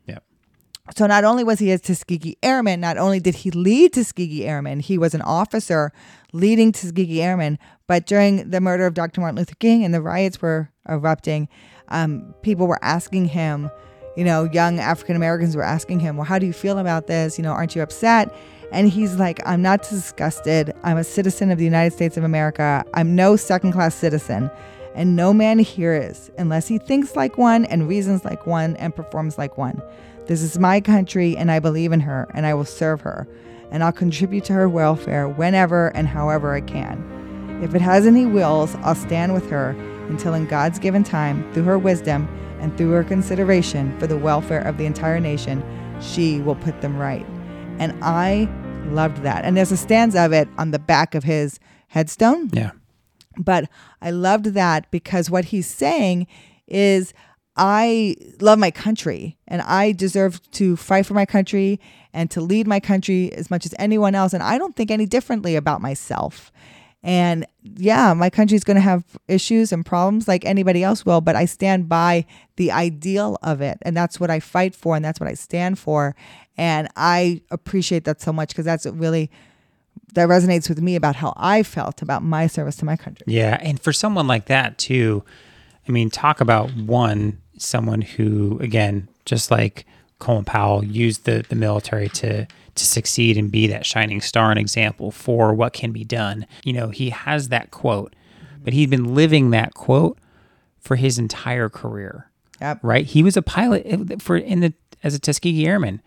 So 0.97 1.07
not 1.07 1.25
only 1.25 1.45
was 1.45 1.59
he 1.59 1.71
a 1.71 1.79
Tuskegee 1.79 2.37
Airman, 2.43 2.81
not 2.81 2.99
only 2.99 3.21
did 3.21 3.37
he 3.37 3.51
lead 3.51 3.93
Tuskegee 3.93 4.47
Airmen, 4.47 4.81
he 4.81 4.99
was 4.99 5.15
an 5.15 5.23
officer 5.23 5.93
leading 6.33 6.73
Tuskegee 6.73 7.23
Airmen. 7.23 7.59
But 7.87 8.07
during 8.07 8.51
the 8.51 8.61
murder 8.61 8.87
of 8.87 8.95
Dr. 8.95 9.21
Martin 9.21 9.37
Luther 9.37 9.55
King 9.59 9.85
and 9.85 9.95
the 9.95 10.01
riots 10.03 10.41
were 10.41 10.71
erupting, 10.89 11.49
um, 11.89 12.35
people 12.43 12.67
were 12.67 12.79
asking 12.83 13.27
him, 13.27 13.71
you 14.17 14.25
know, 14.25 14.45
young 14.53 14.79
African 14.79 15.17
Americans 15.17 15.57
were 15.57 15.63
asking 15.63 16.01
him, 16.01 16.17
well, 16.17 16.27
how 16.27 16.39
do 16.39 16.47
you 16.47 16.53
feel 16.53 16.79
about 16.79 17.07
this? 17.07 17.39
You 17.39 17.45
know, 17.45 17.53
aren't 17.53 17.75
you 17.75 17.83
upset? 17.83 18.35
And 18.73 18.89
he's 18.89 19.17
like, 19.17 19.41
I'm 19.47 19.63
not 19.63 19.83
disgusted. 19.83 20.73
I'm 20.85 20.97
a 20.97 21.05
citizen 21.05 21.51
of 21.51 21.59
the 21.59 21.65
United 21.65 21.93
States 21.93 22.17
of 22.17 22.25
America. 22.25 22.85
I'm 22.95 23.17
no 23.17 23.37
second 23.37 23.73
class 23.73 23.95
citizen. 23.95 24.51
And 24.95 25.17
no 25.17 25.33
man 25.33 25.59
here 25.59 25.95
is, 25.95 26.31
unless 26.39 26.69
he 26.69 26.79
thinks 26.79 27.17
like 27.17 27.39
one 27.39 27.65
and 27.67 27.89
reasons 27.89 28.25
like 28.25 28.47
one 28.47 28.77
and 28.77 28.95
performs 28.95 29.39
like 29.39 29.57
one. 29.57 29.81
This 30.31 30.43
is 30.43 30.61
my 30.61 30.81
country, 30.81 31.37
and 31.37 31.51
I 31.51 31.59
believe 31.59 31.91
in 31.91 31.99
her, 31.99 32.29
and 32.35 32.47
I 32.47 32.55
will 32.55 32.65
serve 32.65 33.01
her, 33.01 33.27
and 33.73 33.83
I'll 33.83 33.91
contribute 33.91 34.45
to 34.45 34.53
her 34.53 34.69
welfare 34.69 35.29
whenever 35.29 35.89
and 35.89 36.07
however 36.07 36.55
I 36.55 36.61
can. 36.61 37.59
If 37.65 37.75
it 37.75 37.81
has 37.81 38.07
any 38.07 38.27
wills, 38.27 38.77
I'll 38.83 38.95
stand 38.95 39.35
with 39.35 39.51
her 39.51 39.71
until, 40.09 40.35
in 40.35 40.47
God's 40.47 40.79
given 40.79 41.03
time, 41.03 41.53
through 41.53 41.65
her 41.65 41.81
wisdom 41.81 42.29
and 42.61 42.79
through 42.79 42.93
her 42.93 43.03
consideration 43.03 43.99
for 43.99 44.07
the 44.07 44.17
welfare 44.17 44.61
of 44.61 44.79
the 44.79 44.87
entire 44.87 45.19
nation, 45.19 45.65
she 46.01 46.41
will 46.43 46.55
put 46.55 46.81
them 46.81 46.97
right. 46.97 47.27
And 47.81 47.93
I 48.01 48.49
loved 48.85 49.25
that. 49.25 49.45
And 49.45 49.57
there's 49.57 49.73
a 49.73 49.77
stanza 49.77 50.25
of 50.25 50.33
it 50.33 50.47
on 50.59 50.71
the 50.71 50.79
back 50.79 51.17
of 51.17 51.25
his 51.25 51.59
headstone. 51.89 52.51
Yeah. 52.53 52.71
But 53.37 53.69
I 54.01 54.13
loved 54.13 54.45
that 54.55 54.93
because 54.93 55.29
what 55.29 55.47
he's 55.47 55.67
saying 55.67 56.29
is, 56.69 57.13
I 57.63 58.17
love 58.41 58.59
my 58.59 58.71
country 58.71 59.37
and 59.47 59.61
I 59.61 59.93
deserve 59.93 60.41
to 60.53 60.77
fight 60.77 61.05
for 61.05 61.13
my 61.13 61.27
country 61.27 61.79
and 62.15 62.31
to 62.31 62.41
lead 62.41 62.67
my 62.67 62.81
country 62.81 63.31
as 63.35 63.51
much 63.51 63.67
as 63.67 63.75
anyone 63.79 64.15
else. 64.15 64.33
And 64.33 64.43
I 64.43 64.57
don't 64.57 64.75
think 64.75 64.91
any 64.91 65.05
differently 65.05 65.57
about 65.57 65.83
myself. 65.83 66.51
And 67.03 67.47
yeah, 67.63 68.15
my 68.15 68.31
country's 68.31 68.65
going 68.65 68.77
to 68.77 68.81
have 68.81 69.05
issues 69.29 69.73
and 69.73 69.85
problems 69.85 70.27
like 70.27 70.47
anybody 70.47 70.83
else 70.83 71.05
will, 71.05 71.21
but 71.21 71.37
I 71.37 71.45
stand 71.45 71.87
by 71.87 72.25
the 72.57 72.73
ideal 72.73 73.37
of 73.43 73.61
it. 73.61 73.77
And 73.83 73.95
that's 73.95 74.19
what 74.19 74.31
I 74.31 74.41
fight 74.41 74.75
for 74.75 74.97
and 74.97 75.05
that's 75.05 75.21
what 75.21 75.29
I 75.29 75.35
stand 75.35 75.79
for. 75.79 76.17
And 76.57 76.89
I 76.97 77.43
appreciate 77.51 78.05
that 78.05 78.23
so 78.23 78.33
much 78.33 78.49
because 78.49 78.65
that's 78.65 78.87
really 78.87 79.31
that 80.15 80.31
resonates 80.31 80.67
with 80.71 80.81
me 80.81 80.97
about 80.97 81.17
how 81.17 81.35
I 81.37 81.63
felt 81.63 82.01
about 82.01 82.23
my 82.23 82.47
service 82.47 82.77
to 82.77 82.87
my 82.87 82.97
country. 82.97 83.25
Yeah, 83.29 83.59
and 83.61 83.79
for 83.79 83.93
someone 83.93 84.27
like 84.27 84.47
that 84.47 84.79
too, 84.79 85.25
I 85.87 85.93
mean, 85.93 86.09
talk 86.09 86.41
about 86.41 86.75
one 86.75 87.39
someone 87.61 88.01
who, 88.01 88.59
again, 88.61 89.09
just 89.25 89.51
like 89.51 89.87
Colin 90.19 90.45
Powell, 90.45 90.85
used 90.85 91.25
the 91.25 91.45
the 91.49 91.57
military 91.57 92.09
to 92.09 92.47
to 92.75 92.87
succeed 92.87 93.37
and 93.37 93.51
be 93.51 93.67
that 93.67 93.85
shining 93.85 94.21
star 94.21 94.51
and 94.51 94.59
example 94.59 95.11
for 95.11 95.53
what 95.53 95.73
can 95.73 95.93
be 95.93 96.05
done. 96.05 96.47
You 96.65 96.73
know, 96.73 96.89
he 96.89 97.11
has 97.11 97.49
that 97.49 97.71
quote, 97.71 98.15
but 98.63 98.73
he'd 98.73 98.91
been 98.91 99.15
living 99.15 99.51
that 99.51 99.75
quote 99.75 100.19
for 100.79 100.97
his 100.97 101.19
entire 101.19 101.69
career. 101.69 102.31
Yep. 102.61 102.81
Right? 102.83 103.07
He 103.07 103.23
was 103.23 103.37
a 103.37 103.43
pilot 103.43 103.83
eh, 103.87 104.17
for 104.19 104.37
in 104.37 104.61
the 104.61 104.75
as 105.03 105.15
a 105.15 105.19
Tuskegee 105.19 105.67
Airman. 105.67 106.03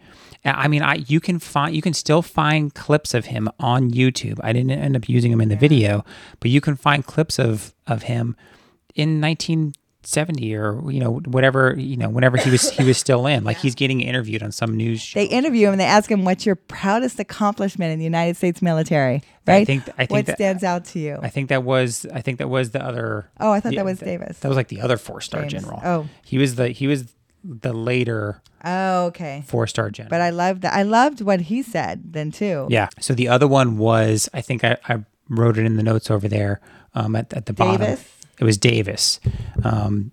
I 0.46 0.68
mean, 0.68 0.82
I 0.82 0.96
you 1.08 1.20
can 1.20 1.40
find 1.40 1.76
you 1.76 1.82
can 1.82 1.94
still 1.94 2.22
find 2.22 2.74
clips 2.74 3.14
of 3.14 3.26
him 3.26 3.50
on 3.60 3.92
YouTube. 3.92 4.40
I 4.44 4.54
didn't 4.54 4.72
end 4.72 4.96
up 4.96 5.08
using 5.08 5.32
him 5.32 5.42
in 5.42 5.50
the 5.50 5.56
video, 5.56 6.04
but 6.40 6.52
you 6.52 6.62
can 6.62 6.76
find 6.76 7.06
clips 7.06 7.40
of 7.40 7.74
of 7.88 8.04
him 8.04 8.36
in 8.94 9.20
1970 10.04 10.56
or 10.56 10.92
you 10.92 11.00
know 11.00 11.20
whatever 11.26 11.76
you 11.78 11.96
know 11.98 12.10
whenever 12.10 12.38
he 12.38 12.50
was 12.50 12.70
he 12.72 12.84
was 12.84 12.98
still 13.06 13.26
in. 13.26 13.44
Like 13.44 13.58
he's 13.58 13.76
getting 13.76 14.02
interviewed 14.02 14.44
on 14.44 14.52
some 14.52 14.76
news 14.76 15.02
show. 15.02 15.20
They 15.20 15.26
interview 15.26 15.68
him 15.68 15.74
and 15.74 15.82
they 15.82 15.86
ask 15.86 16.12
him, 16.12 16.26
"What's 16.26 16.46
your 16.46 16.56
proudest 16.56 17.20
accomplishment 17.20 17.92
in 17.92 18.00
the 18.00 18.06
United 18.06 18.38
States 18.38 18.62
military?" 18.62 19.24
Right? 19.46 19.56
i 19.62 19.66
think- 19.66 19.90
I 19.98 20.06
think 20.06 20.12
what 20.12 20.26
that- 20.28 20.36
stands 20.38 20.64
out 20.64 20.86
to 20.86 21.00
you? 21.00 21.20
I 21.22 21.30
think 21.30 21.50
that 21.50 21.64
was 21.64 22.06
I 22.14 22.22
think 22.22 22.40
that 22.40 22.50
was 22.50 22.72
the 22.72 22.84
other. 22.84 23.30
oh, 23.40 23.52
I 23.52 23.60
thought 23.60 23.72
the- 23.72 23.78
that 23.78 23.86
was 23.86 24.00
Davis. 24.00 24.40
That 24.40 24.48
was 24.48 24.58
like 24.58 24.68
the 24.68 24.82
other 24.82 24.98
four 24.98 25.22
star 25.22 25.42
James. 25.42 25.64
general. 25.64 25.82
Oh. 25.84 26.08
he 26.24 26.38
was 26.38 26.56
the 26.56 26.70
he 26.70 26.88
was 26.88 27.14
the 27.44 27.74
later 27.74 28.42
oh, 28.64 29.06
okay. 29.08 29.44
four 29.48 29.68
star 29.68 29.90
general. 29.90 30.10
But 30.10 30.22
I 30.22 30.30
loved 30.30 30.62
that. 30.62 30.74
I 30.74 30.84
loved 30.84 31.22
what 31.22 31.42
he 31.42 31.62
said 31.62 32.14
then 32.14 32.32
too. 32.32 32.68
Yeah. 32.70 32.88
So 33.00 33.14
the 33.14 33.28
other 33.28 33.48
one 33.48 33.78
was, 33.78 34.30
I 34.34 34.40
think 34.42 34.64
I, 34.64 34.78
I 34.88 35.04
wrote 35.30 35.58
it 35.58 35.66
in 35.66 35.76
the 35.76 35.84
notes 35.84 36.10
over 36.10 36.28
there 36.30 36.62
um, 36.94 37.16
at, 37.18 37.34
at 37.34 37.46
the 37.46 37.54
bottom. 37.54 37.98
Davis? 38.38 38.40
It 38.42 38.44
was 38.46 38.58
Davis. 38.58 39.20
Um, 39.64 40.12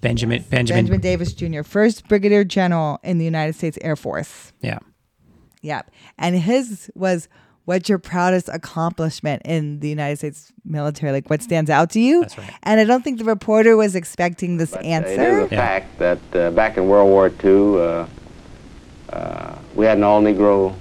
Benjamin, 0.00 0.44
Benjamin. 0.48 0.84
Benjamin 0.84 1.00
Davis 1.00 1.32
Jr., 1.32 1.62
first 1.62 2.06
Brigadier 2.08 2.44
General 2.44 3.00
in 3.02 3.18
the 3.18 3.24
United 3.24 3.54
States 3.56 3.76
Air 3.80 3.96
Force. 3.96 4.52
Yeah. 4.60 4.78
Yep. 5.62 5.90
And 6.18 6.36
his 6.36 6.88
was, 6.94 7.28
"What's 7.64 7.88
your 7.88 7.98
proudest 7.98 8.48
accomplishment 8.48 9.42
in 9.44 9.80
the 9.80 9.88
United 9.88 10.18
States 10.18 10.52
military? 10.64 11.10
Like, 11.10 11.28
what 11.28 11.42
stands 11.42 11.68
out 11.68 11.90
to 11.90 12.00
you?" 12.00 12.20
That's 12.20 12.38
right. 12.38 12.50
And 12.62 12.78
I 12.80 12.84
don't 12.84 13.02
think 13.02 13.18
the 13.18 13.24
reporter 13.24 13.76
was 13.76 13.96
expecting 13.96 14.56
this 14.58 14.70
But, 14.70 14.84
uh, 14.84 14.88
answer. 14.88 15.10
It 15.10 15.18
is 15.46 15.50
a 15.50 15.54
Yeah. 15.54 15.60
fact 15.66 15.98
that 15.98 16.18
uh, 16.36 16.50
back 16.52 16.76
in 16.76 16.86
World 16.88 17.08
War 17.10 17.28
II, 17.42 17.80
uh, 17.80 18.06
uh, 19.12 19.58
we 19.74 19.84
had 19.84 19.98
an 19.98 20.04
all-Negro 20.04 20.74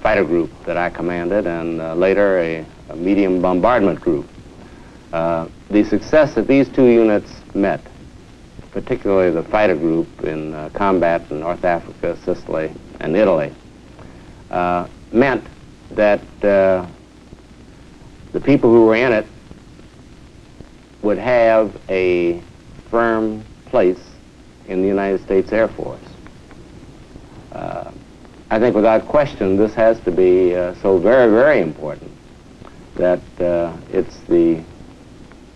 fighter 0.00 0.22
group 0.24 0.50
that 0.64 0.76
I 0.76 0.90
commanded, 0.90 1.48
and 1.48 1.80
uh, 1.80 1.94
later 1.94 2.38
a, 2.38 2.64
a 2.90 2.94
medium 2.96 3.42
bombardment 3.42 4.00
group. 4.00 4.28
Uh, 5.12 5.48
the 5.70 5.84
success 5.84 6.34
that 6.34 6.46
these 6.46 6.68
two 6.68 6.86
units 6.86 7.32
met, 7.54 7.80
particularly 8.72 9.30
the 9.30 9.42
fighter 9.42 9.74
group 9.74 10.06
in 10.24 10.52
uh, 10.54 10.68
combat 10.74 11.22
in 11.30 11.40
North 11.40 11.64
Africa, 11.64 12.16
Sicily, 12.24 12.70
and 13.00 13.16
Italy, 13.16 13.54
uh, 14.50 14.86
meant 15.10 15.44
that 15.92 16.20
uh, 16.44 16.86
the 18.32 18.40
people 18.40 18.70
who 18.70 18.84
were 18.84 18.96
in 18.96 19.12
it 19.12 19.26
would 21.00 21.16
have 21.16 21.74
a 21.88 22.42
firm 22.90 23.42
place 23.66 24.00
in 24.66 24.82
the 24.82 24.88
United 24.88 25.22
States 25.22 25.52
Air 25.52 25.68
Force. 25.68 26.00
Uh, 27.52 27.90
I 28.50 28.58
think 28.58 28.74
without 28.74 29.06
question 29.06 29.56
this 29.56 29.72
has 29.74 29.98
to 30.00 30.10
be 30.10 30.52
so 30.82 30.98
very, 30.98 31.30
very 31.30 31.60
important 31.60 32.10
that 32.96 33.20
it's 33.90 34.16
the 34.28 34.62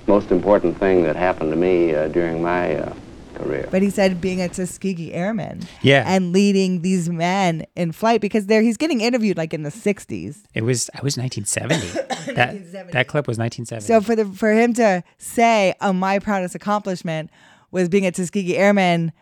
most 0.06 0.30
important 0.30 0.78
thing 0.78 1.02
that 1.04 1.16
happened 1.16 1.50
to 1.50 1.56
me 1.56 1.94
uh, 1.94 2.08
during 2.08 2.42
my 2.42 2.76
uh, 2.76 2.94
career. 3.34 3.68
But 3.70 3.82
he 3.82 3.90
said 3.90 4.20
being 4.20 4.40
a 4.40 4.48
Tuskegee 4.48 5.12
Airman. 5.12 5.62
Yeah. 5.82 6.04
And 6.06 6.32
leading 6.32 6.82
these 6.82 7.08
men 7.08 7.66
in 7.76 7.92
flight 7.92 8.20
because 8.20 8.46
there 8.46 8.62
he's 8.62 8.76
getting 8.76 9.00
interviewed 9.00 9.36
like 9.36 9.54
in 9.54 9.62
the 9.62 9.70
60s. 9.70 10.42
It 10.54 10.62
was 10.62 10.90
I 10.94 11.00
was 11.02 11.16
1970. 11.16 12.32
that 12.34 12.92
that 12.92 13.08
clip 13.08 13.26
was 13.26 13.38
1970. 13.38 13.86
So 13.86 14.00
for 14.00 14.16
the 14.16 14.24
for 14.26 14.52
him 14.52 14.74
to 14.74 15.02
say, 15.18 15.74
"Oh, 15.80 15.92
my 15.92 16.18
proudest 16.18 16.54
accomplishment 16.54 17.30
was 17.70 17.88
being 17.88 18.06
a 18.06 18.12
Tuskegee 18.12 18.56
Airman 18.56 19.12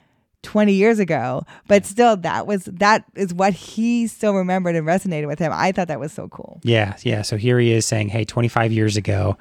20 0.42 0.72
years 0.72 0.98
ago," 0.98 1.42
but 1.68 1.84
still, 1.84 2.16
that 2.18 2.46
was 2.46 2.64
that 2.64 3.04
is 3.14 3.32
what 3.34 3.52
he 3.52 4.06
still 4.06 4.34
remembered 4.34 4.74
and 4.76 4.86
resonated 4.86 5.26
with 5.26 5.38
him. 5.38 5.52
I 5.54 5.72
thought 5.72 5.88
that 5.88 6.00
was 6.00 6.12
so 6.12 6.28
cool. 6.28 6.60
Yeah, 6.62 6.96
yeah. 7.02 7.22
So 7.22 7.36
here 7.36 7.58
he 7.58 7.72
is 7.72 7.84
saying, 7.86 8.08
"Hey, 8.08 8.24
25 8.24 8.72
years 8.72 8.96
ago," 8.96 9.36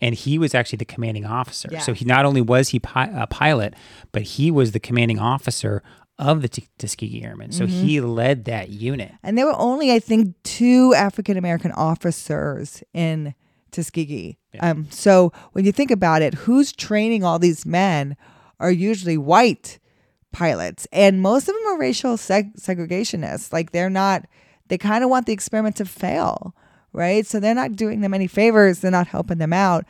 and 0.00 0.14
he 0.14 0.38
was 0.38 0.54
actually 0.54 0.78
the 0.78 0.84
commanding 0.84 1.26
officer. 1.26 1.68
Yeah. 1.70 1.80
So 1.80 1.92
he 1.92 2.04
not 2.04 2.24
only 2.24 2.40
was 2.40 2.70
he 2.70 2.78
pi- 2.78 3.10
a 3.14 3.26
pilot, 3.26 3.74
but 4.12 4.22
he 4.22 4.50
was 4.50 4.72
the 4.72 4.80
commanding 4.80 5.18
officer 5.18 5.82
of 6.18 6.42
the 6.42 6.48
T- 6.48 6.66
Tuskegee 6.78 7.22
Airmen. 7.22 7.52
So 7.52 7.66
he 7.66 8.00
led 8.00 8.46
that 8.46 8.70
unit. 8.70 9.12
And 9.22 9.38
there 9.38 9.46
were 9.46 9.56
only, 9.56 9.92
I 9.92 10.00
think, 10.00 10.34
two 10.42 10.92
African 10.94 11.36
American 11.36 11.70
officers 11.72 12.82
in 12.92 13.34
Tuskegee. 13.70 14.38
Um, 14.60 14.88
so 14.90 15.32
when 15.52 15.64
you 15.64 15.70
think 15.72 15.90
about 15.92 16.22
it, 16.22 16.34
who's 16.34 16.72
training 16.72 17.22
all 17.22 17.38
these 17.38 17.64
men 17.64 18.16
are 18.58 18.70
usually 18.72 19.16
white 19.16 19.78
pilots, 20.32 20.86
and 20.92 21.22
most 21.22 21.48
of 21.48 21.54
them 21.54 21.66
are 21.66 21.78
racial 21.78 22.16
seg- 22.16 22.58
segregationists. 22.60 23.52
Like 23.52 23.72
they're 23.72 23.90
not, 23.90 24.26
they 24.68 24.78
kind 24.78 25.02
of 25.02 25.10
want 25.10 25.26
the 25.26 25.32
experiment 25.32 25.76
to 25.76 25.84
fail, 25.84 26.54
right? 26.92 27.26
So 27.26 27.40
they're 27.40 27.54
not 27.54 27.76
doing 27.76 28.00
them 28.00 28.14
any 28.14 28.26
favors. 28.26 28.80
They're 28.80 28.90
not 28.90 29.08
helping 29.08 29.38
them 29.38 29.52
out. 29.52 29.84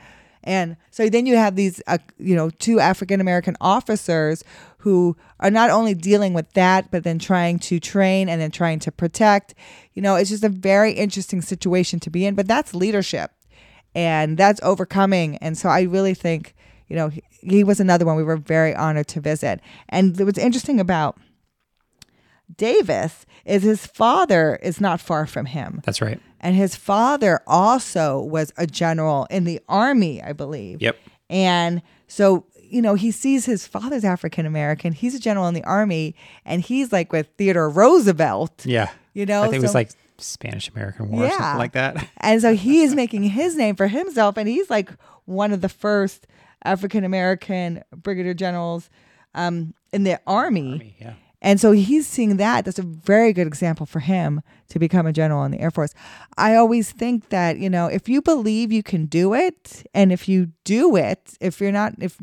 And 0.44 0.77
so 0.90 1.09
then 1.09 1.27
you 1.27 1.37
have 1.37 1.57
these, 1.57 1.83
uh, 1.87 1.98
you 2.16 2.37
know, 2.37 2.48
two 2.48 2.81
African 2.81 3.20
American 3.20 3.57
officers 3.61 4.44
who 4.79 5.16
are 5.40 5.51
not 5.51 5.68
only 5.68 5.94
dealing 5.94 6.33
with 6.33 6.51
that, 6.53 6.90
but 6.90 7.03
then 7.03 7.18
trying 7.18 7.59
to 7.59 7.81
train 7.81 8.29
and 8.29 8.40
then 8.40 8.51
trying 8.51 8.79
to 8.79 8.92
protect. 8.92 9.55
You 9.94 10.03
know, 10.03 10.14
it's 10.14 10.31
just 10.31 10.44
a 10.44 10.48
very 10.48 10.92
interesting 10.92 11.42
situation 11.42 11.98
to 12.01 12.11
be 12.11 12.24
in. 12.24 12.37
But 12.37 12.46
that's 12.46 12.72
leadership, 12.72 13.33
and 13.94 14.38
that's 14.38 14.61
overcoming. 14.62 15.37
And 15.38 15.59
so 15.59 15.68
I 15.68 15.83
really 15.83 16.14
think, 16.14 16.55
you 16.88 16.96
know, 16.96 17.09
he, 17.09 17.22
he 17.40 17.64
was 17.64 17.81
another 17.81 18.05
one 18.05 18.16
we 18.16 18.22
were 18.24 18.37
very 18.37 18.74
honored 18.74 19.07
to 19.09 19.20
visit. 19.20 19.61
And 19.88 20.18
what's 20.20 20.38
interesting 20.38 20.81
about 20.81 21.18
Davis 22.57 23.27
is 23.44 23.62
his 23.62 23.87
father 23.87 24.59
is 24.62 24.81
not 24.81 25.01
far 25.01 25.27
from 25.27 25.46
him. 25.46 25.83
That's 25.85 26.01
right. 26.01 26.20
And 26.40 26.57
his 26.57 26.74
father 26.77 27.40
also 27.46 28.20
was 28.20 28.53
a 28.57 28.66
general 28.66 29.27
in 29.31 29.44
the 29.44 29.61
army, 29.68 30.22
I 30.22 30.33
believe. 30.33 30.81
Yep. 30.81 30.96
And 31.29 31.83
so, 32.07 32.46
you 32.62 32.81
know, 32.81 32.94
he 32.94 33.11
sees 33.11 33.44
his 33.44 33.66
father's 33.66 34.05
African 34.05 34.46
American. 34.46 34.92
He's 34.92 35.14
a 35.14 35.18
general 35.20 35.46
in 35.48 35.55
the 35.55 35.64
army, 35.64 36.14
and 36.44 36.62
he's 36.62 36.92
like 36.92 37.12
with 37.12 37.29
Theodore 37.37 37.68
Roosevelt. 37.68 38.64
Yeah. 38.64 38.90
You 39.14 39.27
know, 39.27 39.42
I 39.42 39.48
think 39.48 39.57
it 39.57 39.62
was 39.62 39.74
like 39.74 39.90
Spanish 40.16 40.68
American 40.68 41.11
War 41.11 41.24
or 41.24 41.27
Yeah. 41.27 41.37
something 41.38 41.59
like 41.59 41.72
that. 41.72 42.09
And 42.18 42.40
so 42.40 42.55
he 42.57 42.83
is 42.83 42.94
making 42.94 43.24
his 43.24 43.57
name 43.57 43.74
for 43.77 43.88
himself, 43.88 44.37
and 44.38 44.48
he's 44.48 44.70
like 44.70 44.90
one 45.27 45.53
of 45.53 45.61
the 45.61 45.68
first 45.68 46.27
African 46.64 47.05
American 47.05 47.83
brigadier 47.94 48.35
generals 48.35 48.90
um, 49.35 49.75
in 49.92 50.05
the 50.05 50.21
army. 50.27 50.97
yeah. 51.01 51.14
And 51.40 51.61
so 51.61 51.71
he's 51.71 52.07
seeing 52.07 52.37
that. 52.38 52.64
That's 52.64 52.81
a 52.81 52.83
very 52.83 53.33
good 53.33 53.47
example 53.47 53.87
for 53.87 54.01
him 54.01 54.42
to 54.71 54.79
become 54.79 55.07
a 55.07 55.12
general 55.12 55.44
in 55.44 55.53
the 55.53 55.61
Air 55.61 55.71
Force. 55.71 55.94
I 56.37 56.57
always 56.57 56.90
think 56.90 57.29
that, 57.29 57.59
you 57.59 57.71
know, 57.71 57.87
if 57.87 58.09
you 58.09 58.21
believe 58.21 58.73
you 58.73 58.83
can 58.83 59.07
do 59.07 59.35
it 59.35 59.87
and 59.94 60.11
if 60.11 60.29
you 60.29 60.51
do 60.64 60.97
it, 60.97 61.37
if 61.40 61.61
you're 61.61 61.73
not 61.73 61.94
if 62.01 62.18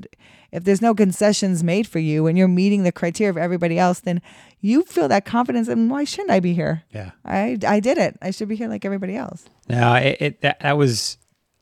if 0.51 0.63
there's 0.63 0.81
no 0.81 0.93
concessions 0.93 1.63
made 1.63 1.87
for 1.87 1.99
you 1.99 2.27
and 2.27 2.37
you're 2.37 2.47
meeting 2.47 2.83
the 2.83 2.91
criteria 2.91 3.29
of 3.29 3.37
everybody 3.37 3.79
else, 3.79 4.01
then 4.01 4.21
you 4.59 4.83
feel 4.83 5.07
that 5.07 5.23
confidence 5.23 5.69
and 5.69 5.89
why 5.89 6.03
shouldn't 6.03 6.31
I 6.31 6.41
be 6.41 6.53
here? 6.53 6.83
Yeah. 6.93 7.11
I 7.23 7.57
I 7.65 7.79
did 7.79 7.97
it. 7.97 8.17
I 8.21 8.31
should 8.31 8.49
be 8.49 8.57
here 8.57 8.67
like 8.67 8.83
everybody 8.83 9.15
else. 9.15 9.45
No, 9.69 9.93
it, 9.95 10.17
it 10.19 10.41
that, 10.41 10.59
that 10.59 10.77
was 10.77 11.17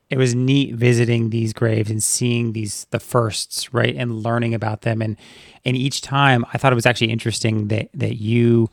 it 0.09 0.17
was 0.17 0.35
neat 0.35 0.75
visiting 0.75 1.29
these 1.29 1.53
graves 1.53 1.89
and 1.89 2.03
seeing 2.03 2.53
these 2.53 2.85
the 2.91 2.99
firsts, 2.99 3.73
right, 3.73 3.95
and 3.95 4.23
learning 4.23 4.53
about 4.53 4.81
them. 4.81 5.01
And 5.01 5.17
and 5.65 5.75
each 5.75 6.01
time, 6.01 6.45
I 6.53 6.57
thought 6.57 6.71
it 6.71 6.75
was 6.75 6.85
actually 6.85 7.11
interesting 7.11 7.67
that 7.69 7.89
that 7.93 8.17
you 8.17 8.69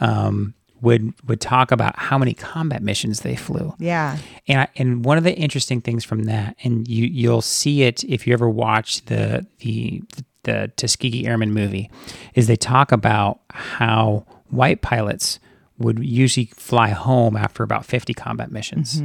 um, 0.00 0.54
would 0.80 1.14
would 1.26 1.40
talk 1.40 1.72
about 1.72 1.98
how 1.98 2.18
many 2.18 2.34
combat 2.34 2.82
missions 2.82 3.20
they 3.20 3.34
flew. 3.34 3.74
Yeah. 3.78 4.18
And 4.46 4.60
I, 4.60 4.68
and 4.76 5.04
one 5.04 5.18
of 5.18 5.24
the 5.24 5.34
interesting 5.34 5.80
things 5.80 6.04
from 6.04 6.24
that, 6.24 6.56
and 6.62 6.86
you 6.86 7.06
you'll 7.06 7.42
see 7.42 7.82
it 7.82 8.04
if 8.04 8.26
you 8.26 8.32
ever 8.32 8.48
watch 8.48 9.04
the 9.06 9.46
the 9.60 10.02
the 10.44 10.70
Tuskegee 10.76 11.26
Airmen 11.26 11.52
movie, 11.52 11.90
is 12.34 12.46
they 12.46 12.56
talk 12.56 12.92
about 12.92 13.40
how 13.50 14.26
white 14.50 14.82
pilots 14.82 15.40
would 15.78 15.98
usually 15.98 16.46
fly 16.54 16.90
home 16.90 17.36
after 17.36 17.62
about 17.64 17.84
50 17.84 18.14
combat 18.14 18.52
missions. 18.52 19.00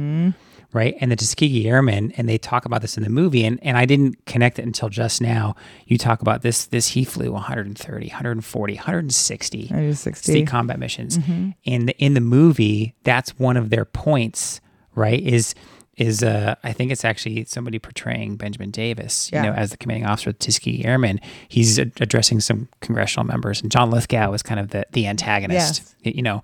Right. 0.72 0.94
And 1.00 1.10
the 1.10 1.16
Tuskegee 1.16 1.66
Airmen, 1.68 2.12
and 2.16 2.28
they 2.28 2.38
talk 2.38 2.64
about 2.64 2.80
this 2.80 2.96
in 2.96 3.02
the 3.02 3.10
movie, 3.10 3.44
and, 3.44 3.58
and 3.62 3.76
I 3.76 3.86
didn't 3.86 4.24
connect 4.26 4.58
it 4.60 4.64
until 4.64 4.88
just 4.88 5.20
now. 5.20 5.56
You 5.86 5.98
talk 5.98 6.22
about 6.22 6.42
this, 6.42 6.66
this 6.66 6.88
he 6.88 7.02
flew 7.04 7.32
130, 7.32 8.06
140, 8.08 8.74
160 8.74 9.58
160. 9.66 10.32
state 10.32 10.46
combat 10.46 10.78
missions. 10.78 11.18
In 11.64 11.86
the 11.86 11.96
in 11.98 12.14
the 12.14 12.20
movie, 12.20 12.94
that's 13.02 13.38
one 13.38 13.56
of 13.56 13.70
their 13.70 13.84
points, 13.84 14.60
right? 14.94 15.20
Is 15.20 15.54
is 15.96 16.22
uh 16.22 16.54
I 16.62 16.72
think 16.72 16.92
it's 16.92 17.04
actually 17.04 17.44
somebody 17.46 17.78
portraying 17.80 18.36
Benjamin 18.36 18.70
Davis, 18.70 19.30
you 19.32 19.38
Yeah. 19.38 19.46
know, 19.46 19.52
as 19.52 19.72
the 19.72 19.76
commanding 19.76 20.06
officer 20.06 20.30
of 20.30 20.38
the 20.38 20.44
Tuskegee 20.44 20.84
Airmen. 20.84 21.20
He's 21.48 21.78
addressing 21.78 22.40
some 22.40 22.68
congressional 22.80 23.26
members, 23.26 23.60
and 23.60 23.70
John 23.72 23.90
Lithgow 23.90 24.32
is 24.34 24.42
kind 24.44 24.60
of 24.60 24.68
the 24.70 24.86
the 24.92 25.08
antagonist, 25.08 25.94
yes. 26.02 26.14
you 26.14 26.22
know, 26.22 26.42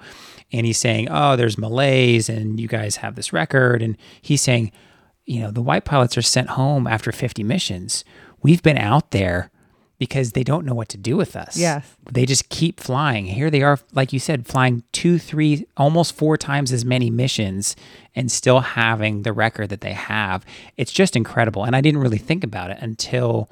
and 0.52 0.66
he's 0.66 0.78
saying, 0.78 1.08
"Oh, 1.10 1.36
there's 1.36 1.58
Malays, 1.58 2.28
and 2.28 2.60
you 2.60 2.68
guys 2.68 2.96
have 2.96 3.14
this 3.14 3.32
record," 3.32 3.82
and 3.82 3.96
he's 4.20 4.42
saying, 4.42 4.72
you 5.26 5.40
know, 5.40 5.50
the 5.50 5.62
white 5.62 5.84
pilots 5.84 6.16
are 6.16 6.22
sent 6.22 6.50
home 6.50 6.86
after 6.86 7.12
50 7.12 7.42
missions. 7.42 8.04
We've 8.42 8.62
been 8.62 8.78
out 8.78 9.10
there 9.10 9.50
because 9.98 10.32
they 10.32 10.44
don't 10.44 10.64
know 10.64 10.74
what 10.74 10.88
to 10.90 10.98
do 10.98 11.16
with 11.16 11.34
us. 11.34 11.56
Yes. 11.56 11.96
They 12.10 12.26
just 12.26 12.48
keep 12.48 12.78
flying. 12.78 13.26
Here 13.26 13.50
they 13.50 13.62
are, 13.62 13.78
like 13.92 14.12
you 14.12 14.18
said, 14.18 14.46
flying 14.46 14.82
two, 14.92 15.18
three, 15.18 15.66
almost 15.76 16.14
four 16.14 16.36
times 16.36 16.70
as 16.70 16.84
many 16.84 17.10
missions 17.10 17.76
and 18.14 18.30
still 18.30 18.60
having 18.60 19.22
the 19.22 19.32
record 19.32 19.70
that 19.70 19.80
they 19.80 19.94
have. 19.94 20.44
It's 20.76 20.92
just 20.92 21.16
incredible. 21.16 21.64
And 21.64 21.74
I 21.74 21.80
didn't 21.80 22.00
really 22.00 22.18
think 22.18 22.44
about 22.44 22.70
it 22.70 22.78
until 22.80 23.48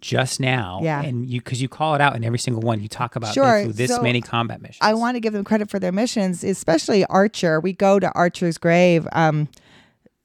just 0.00 0.40
now. 0.40 0.80
Yeah. 0.82 1.02
And 1.02 1.28
you, 1.28 1.40
because 1.40 1.60
you 1.60 1.68
call 1.68 1.94
it 1.94 2.00
out 2.00 2.14
in 2.16 2.24
every 2.24 2.38
single 2.38 2.62
one, 2.62 2.80
you 2.80 2.88
talk 2.88 3.16
about 3.16 3.34
Sure. 3.34 3.66
this 3.66 3.90
So 3.90 4.02
many 4.02 4.20
combat 4.20 4.60
missions. 4.62 4.78
I 4.80 4.94
want 4.94 5.16
to 5.16 5.20
give 5.20 5.32
them 5.32 5.44
credit 5.44 5.70
for 5.70 5.78
their 5.78 5.92
missions, 5.92 6.44
especially 6.44 7.04
Archer. 7.06 7.60
We 7.60 7.72
go 7.72 7.98
to 7.98 8.10
Archer's 8.12 8.58
grave. 8.58 9.06
Um, 9.12 9.48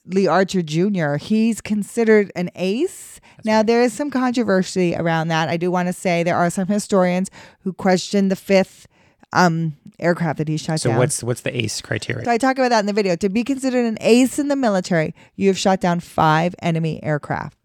Lee 0.06 0.28
Archer 0.28 0.62
Jr. 0.62 1.16
He's 1.16 1.62
considered 1.62 2.32
an 2.36 2.50
ace. 2.56 3.22
now 3.46 3.64
there 3.64 3.82
is 3.82 3.94
some 3.94 4.12
controversy 4.12 4.96
around 4.96 5.30
that. 5.30 5.48
I 5.50 5.58
do 5.58 5.72
want 5.72 5.88
to 5.88 5.94
say 5.94 6.24
there 6.24 6.36
are 6.38 6.50
some 6.50 6.68
historians 6.68 7.32
who 7.62 7.72
question 7.74 8.28
the 8.28 8.36
fifth 8.36 8.88
um, 9.32 9.78
aircraft 10.00 10.38
that 10.40 10.48
he 10.48 10.58
shot 10.58 10.80
so 10.82 10.90
down. 10.90 10.96
So 10.98 11.00
what's 11.00 11.24
what's 11.24 11.42
the 11.42 11.58
ACE 11.58 11.82
criteria? 11.82 12.26
So 12.26 12.32
I 12.32 12.38
talk 12.38 12.58
about 12.58 12.70
that 12.70 12.82
in 12.82 12.86
the 12.86 12.94
video. 12.94 13.16
To 13.16 13.30
be 13.30 13.44
considered 13.44 13.86
an 13.86 13.98
ace 14.02 14.38
in 14.38 14.50
the 14.50 14.56
military, 14.56 15.16
you 15.36 15.48
have 15.48 15.58
shot 15.58 15.80
down 15.80 16.00
five 16.02 16.54
enemy 16.62 17.02
aircraft. 17.02 17.63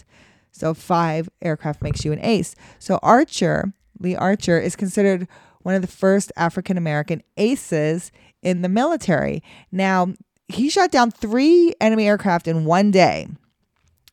So 0.53 0.75
five 0.75 1.29
aircraft 1.43 1.83
makes 1.83 2.05
you 2.05 2.13
an 2.13 2.21
ace. 2.21 2.55
So 2.79 2.99
Archer, 3.03 3.73
Lee 4.01 4.17
Archer, 4.17 4.59
is 4.59 4.77
considered 4.77 5.29
one 5.63 5.75
of 5.75 5.83
the 5.83 5.89
first 5.89 6.33
African 6.37 6.77
American 6.77 7.23
aces 7.37 8.11
in 8.43 8.63
the 8.63 8.69
military. 8.69 9.43
Now, 9.71 10.15
he 10.49 10.71
shot 10.71 10.91
down 10.91 11.11
three 11.11 11.75
enemy 11.81 12.07
aircraft 12.07 12.49
in 12.49 12.65
one 12.65 12.91
day. 12.91 13.29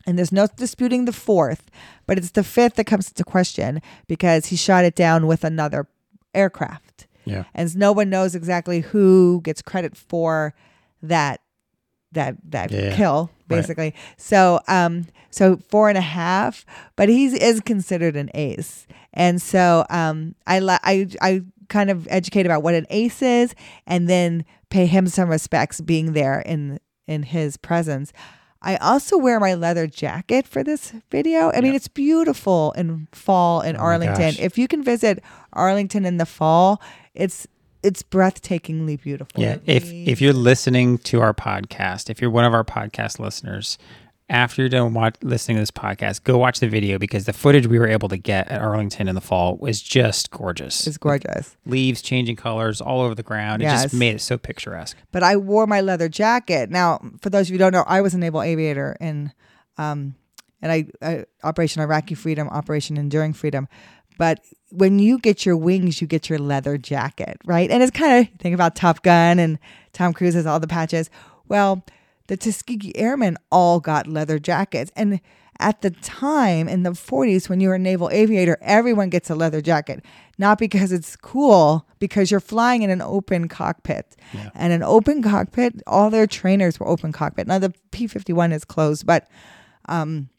And 0.08 0.18
there's 0.18 0.32
no 0.32 0.48
disputing 0.56 1.06
the 1.06 1.14
fourth, 1.14 1.72
but 2.06 2.20
it's 2.20 2.32
the 2.32 2.44
fifth 2.44 2.76
that 2.76 2.86
comes 2.86 3.08
into 3.08 3.24
question 3.24 3.82
because 4.08 4.48
he 4.48 4.56
shot 4.56 4.86
it 4.86 4.96
down 4.96 5.26
with 5.26 5.44
another 5.44 5.88
aircraft 6.36 7.08
yeah. 7.26 7.44
and 7.54 7.76
no 7.76 7.92
one 7.92 8.10
knows 8.10 8.36
exactly 8.36 8.82
who 8.82 9.42
gets 9.44 9.62
credit 9.62 9.98
for 9.98 10.54
that 11.02 11.42
that 12.16 12.36
that 12.50 12.72
Yeah. 12.72 12.96
kill 12.96 13.30
Right. 13.48 13.58
basically 13.58 13.94
so 14.18 14.60
um 14.68 15.06
so 15.30 15.58
four 15.70 15.88
and 15.90 15.98
a 15.98 16.02
half 16.02 16.66
but 16.96 17.08
he 17.10 17.26
is 17.28 17.62
considered 17.62 18.16
an 18.16 18.30
ace 18.34 18.88
and 19.14 19.40
so 19.42 19.86
um 19.92 20.34
i 20.48 20.60
li- 20.60 20.80
i 20.84 21.08
i 21.22 21.42
kind 21.70 21.90
of 21.92 22.08
educate 22.10 22.46
about 22.48 22.64
what 22.64 22.74
an 22.74 22.86
ace 22.90 23.22
is 23.22 23.54
and 23.88 24.10
then 24.10 24.44
pay 24.70 24.86
him 24.88 25.08
some 25.08 25.30
respects 25.30 25.80
being 25.82 26.14
there 26.14 26.40
in 26.42 26.80
in 27.08 27.22
his 27.24 27.56
presence 27.58 28.12
I 28.62 28.78
also 28.78 29.16
wear 29.20 29.40
my 29.40 29.54
leather 29.54 29.86
jacket 29.86 30.48
for 30.48 30.64
this 30.64 30.92
video. 31.12 31.52
I 31.52 31.62
mean, 31.62 31.76
it's 31.76 31.88
beautiful 31.88 32.72
in 32.76 33.08
fall 33.12 33.62
in 33.62 33.76
Oh 33.76 33.80
Arlington. 33.82 34.34
If 34.40 34.58
you 34.58 34.68
can 34.68 34.82
visit 34.82 35.22
Arlington 35.54 36.04
in 36.04 36.18
the 36.18 36.26
fall, 36.26 36.82
it's 37.14 37.46
it's 37.86 38.02
breathtakingly 38.02 39.00
beautiful. 39.00 39.42
Yeah. 39.42 39.58
If 39.66 39.92
if 39.92 40.20
you're 40.20 40.34
listening 40.34 40.98
to 41.00 41.22
our 41.22 41.34
podcast, 41.34 42.10
if 42.10 42.20
you're 42.20 42.32
one 42.32 42.44
of 42.44 42.54
our 42.54 42.64
podcast 42.64 43.20
listeners, 43.20 43.78
after 44.28 44.64
you're 44.64 44.70
done 44.70 44.94
watch, 44.96 45.16
listening 45.22 45.58
to 45.58 45.62
this 45.62 45.72
podcast, 45.72 46.24
go 46.24 46.38
watch 46.40 46.60
the 46.60 46.68
video 46.68 46.98
because 46.98 47.26
the 47.26 47.34
footage 47.34 47.68
we 47.68 47.78
were 47.78 47.88
able 47.88 48.10
to 48.10 48.18
get 48.18 48.50
at 48.50 48.60
Arlington 48.60 49.08
in 49.08 49.14
the 49.14 49.22
fall 49.22 49.56
was 49.58 49.82
just 49.82 50.32
gorgeous. 50.32 50.88
It's 50.88 50.98
gorgeous. 50.98 51.56
Leaves 51.68 52.02
changing 52.02 52.36
colors 52.36 52.82
all 52.82 53.02
over 53.02 53.14
the 53.14 53.24
ground. 53.24 53.62
It 53.62 53.66
just 53.66 53.94
made 53.94 54.16
it 54.16 54.22
so 54.22 54.38
picturesque. 54.38 54.98
But 55.12 55.22
I 55.22 55.38
wore 55.38 55.68
my 55.68 55.82
leather 55.82 56.10
jacket. 56.10 56.72
Now, 56.72 57.00
for 57.22 57.30
those 57.30 57.48
of 57.48 57.50
you 57.50 57.54
who 57.54 57.60
don't 57.60 57.74
know, 57.74 57.84
I 57.86 58.02
was 58.02 58.16
a 58.16 58.18
naval 58.18 58.42
aviator 58.42 58.98
in, 59.00 59.32
um, 59.78 60.16
and 60.60 60.72
I, 60.72 60.88
I 61.04 61.26
Operation 61.44 61.84
Iraqi 61.84 62.16
Freedom, 62.16 62.50
Operation 62.50 62.98
Enduring 62.98 63.34
Freedom. 63.34 63.68
But 64.18 64.40
when 64.72 65.00
you 65.00 65.20
get 65.20 65.46
your 65.46 65.58
wings, 65.58 66.02
you 66.02 66.08
get 66.08 66.30
your 66.30 66.40
leather 66.40 66.78
jacket, 66.78 67.38
right? 67.46 67.70
And 67.70 67.82
it's 67.82 67.92
kind 67.92 68.28
of 68.28 68.40
think 68.40 68.54
about 68.54 68.76
Top 68.76 69.04
Gun 69.04 69.40
and 69.40 69.60
Tom 69.94 70.14
Cruise 70.14 70.34
has 70.34 70.46
all 70.46 70.60
the 70.60 70.68
patches. 70.68 71.10
Well, 71.48 71.86
the 72.28 72.38
Tuskegee 72.38 72.98
Airmen 72.98 73.38
all 73.52 73.80
got 73.80 74.08
leather 74.08 74.40
jackets, 74.40 74.92
and 74.96 75.20
at 75.60 75.82
the 75.82 75.92
time 75.92 76.68
in 76.68 76.84
the 76.84 76.92
40s, 76.92 77.48
when 77.48 77.60
you 77.60 77.70
were 77.70 77.76
a 77.76 77.80
naval 77.80 78.10
aviator, 78.10 78.58
everyone 78.62 79.10
gets 79.10 79.30
a 79.30 79.36
leather 79.36 79.62
jacket. 79.62 80.04
Not 80.38 80.58
because 80.58 80.92
it's 80.92 81.16
cool, 81.16 81.88
because 82.00 82.30
you're 82.30 82.42
flying 82.42 82.82
in 82.82 82.90
an 82.90 83.02
open 83.02 83.48
cockpit. 83.48 84.18
And 84.54 84.74
an 84.74 84.84
open 84.84 85.24
cockpit, 85.24 85.82
all 85.88 86.10
their 86.10 86.28
trainers 86.28 86.80
were 86.80 86.88
open 86.88 87.14
cockpit. 87.14 87.48
Now 87.48 87.60
the 87.60 87.74
P 87.92 88.08
51 88.08 88.52
is 88.52 88.66
closed, 88.66 89.06
but 89.06 89.30
um, 89.88 90.30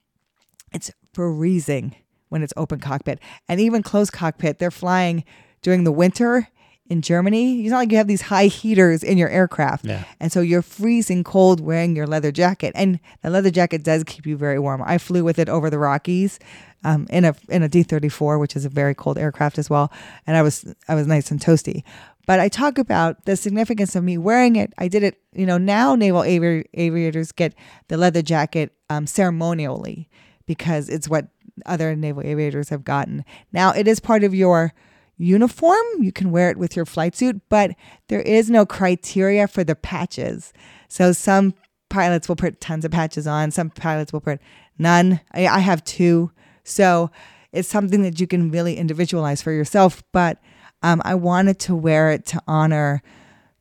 it's 0.72 0.90
freezing 1.14 1.96
when 2.36 2.42
it's 2.42 2.52
open 2.56 2.78
cockpit. 2.78 3.18
And 3.48 3.58
even 3.60 3.82
closed 3.82 4.12
cockpit, 4.12 4.58
they're 4.58 4.70
flying 4.70 5.24
during 5.62 5.84
the 5.84 5.92
winter 5.92 6.48
in 6.88 7.00
Germany. 7.00 7.62
It's 7.62 7.70
not 7.70 7.78
like 7.78 7.90
you 7.90 7.96
have 7.96 8.06
these 8.06 8.20
high 8.20 8.46
heaters 8.46 9.02
in 9.02 9.16
your 9.16 9.30
aircraft. 9.30 9.86
Yeah. 9.86 10.04
And 10.20 10.30
so 10.30 10.42
you're 10.42 10.62
freezing 10.62 11.24
cold 11.24 11.60
wearing 11.60 11.96
your 11.96 12.06
leather 12.06 12.30
jacket. 12.30 12.72
And 12.76 13.00
the 13.22 13.30
leather 13.30 13.50
jacket 13.50 13.82
does 13.82 14.04
keep 14.04 14.26
you 14.26 14.36
very 14.36 14.58
warm. 14.58 14.82
I 14.84 14.98
flew 14.98 15.24
with 15.24 15.38
it 15.38 15.48
over 15.48 15.70
the 15.70 15.78
Rockies. 15.78 16.38
Um, 16.84 17.06
in 17.10 17.24
a 17.24 17.34
in 17.48 17.64
a 17.64 17.68
T 17.68 17.82
thirty 17.82 18.08
four, 18.08 18.38
which 18.38 18.54
is 18.54 18.64
a 18.64 18.68
very 18.68 18.94
cold 18.94 19.18
aircraft 19.18 19.58
as 19.58 19.68
well, 19.68 19.90
and 20.24 20.36
I 20.36 20.42
was 20.42 20.72
I 20.86 20.94
was 20.94 21.08
nice 21.08 21.32
and 21.32 21.40
toasty. 21.40 21.82
But 22.26 22.38
I 22.38 22.48
talk 22.48 22.78
about 22.78 23.24
the 23.24 23.34
significance 23.34 23.96
of 23.96 24.04
me 24.04 24.18
wearing 24.18 24.54
it. 24.54 24.72
I 24.78 24.86
did 24.86 25.02
it, 25.02 25.18
you 25.32 25.46
know. 25.46 25.58
Now 25.58 25.96
naval 25.96 26.20
avi- 26.20 26.68
aviators 26.74 27.32
get 27.32 27.54
the 27.88 27.96
leather 27.96 28.22
jacket 28.22 28.72
um, 28.88 29.08
ceremonially 29.08 30.08
because 30.46 30.88
it's 30.88 31.08
what 31.08 31.26
other 31.64 31.96
naval 31.96 32.22
aviators 32.22 32.68
have 32.68 32.84
gotten. 32.84 33.24
Now 33.52 33.72
it 33.72 33.88
is 33.88 34.00
part 34.00 34.24
of 34.24 34.34
your 34.34 34.72
uniform. 35.16 35.84
You 35.98 36.12
can 36.12 36.30
wear 36.30 36.50
it 36.50 36.58
with 36.58 36.76
your 36.76 36.84
flight 36.84 37.16
suit, 37.16 37.40
but 37.48 37.70
there 38.08 38.20
is 38.20 38.50
no 38.50 38.66
criteria 38.66 39.48
for 39.48 39.64
the 39.64 39.74
patches. 39.74 40.52
So 40.88 41.12
some 41.12 41.54
pilots 41.88 42.28
will 42.28 42.36
put 42.36 42.60
tons 42.60 42.84
of 42.84 42.90
patches 42.90 43.26
on, 43.26 43.50
some 43.50 43.70
pilots 43.70 44.12
will 44.12 44.20
put 44.20 44.40
none. 44.78 45.20
I, 45.32 45.46
I 45.46 45.58
have 45.60 45.84
two. 45.84 46.32
So 46.64 47.10
it's 47.52 47.68
something 47.68 48.02
that 48.02 48.20
you 48.20 48.26
can 48.26 48.50
really 48.50 48.76
individualize 48.76 49.40
for 49.40 49.52
yourself. 49.52 50.02
But 50.12 50.38
um, 50.82 51.00
I 51.04 51.14
wanted 51.14 51.58
to 51.60 51.74
wear 51.74 52.10
it 52.10 52.26
to 52.26 52.42
honor 52.46 53.02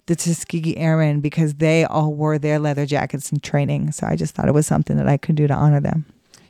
the 0.08 0.16
Tuskegee 0.16 0.78
Airmen 0.78 1.22
because 1.22 1.56
they 1.56 1.84
all 1.86 2.14
wore 2.14 2.38
their 2.38 2.60
leather 2.60 2.86
jackets 2.86 3.32
in 3.32 3.40
training. 3.40 3.92
So 3.92 4.06
I 4.06 4.16
just 4.16 4.36
thought 4.36 4.48
it 4.48 4.54
was 4.54 4.68
something 4.68 4.98
that 4.98 5.08
I 5.08 5.18
could 5.18 5.36
do 5.36 5.48
to 5.48 5.54
honor 5.54 5.80
them. 5.80 6.06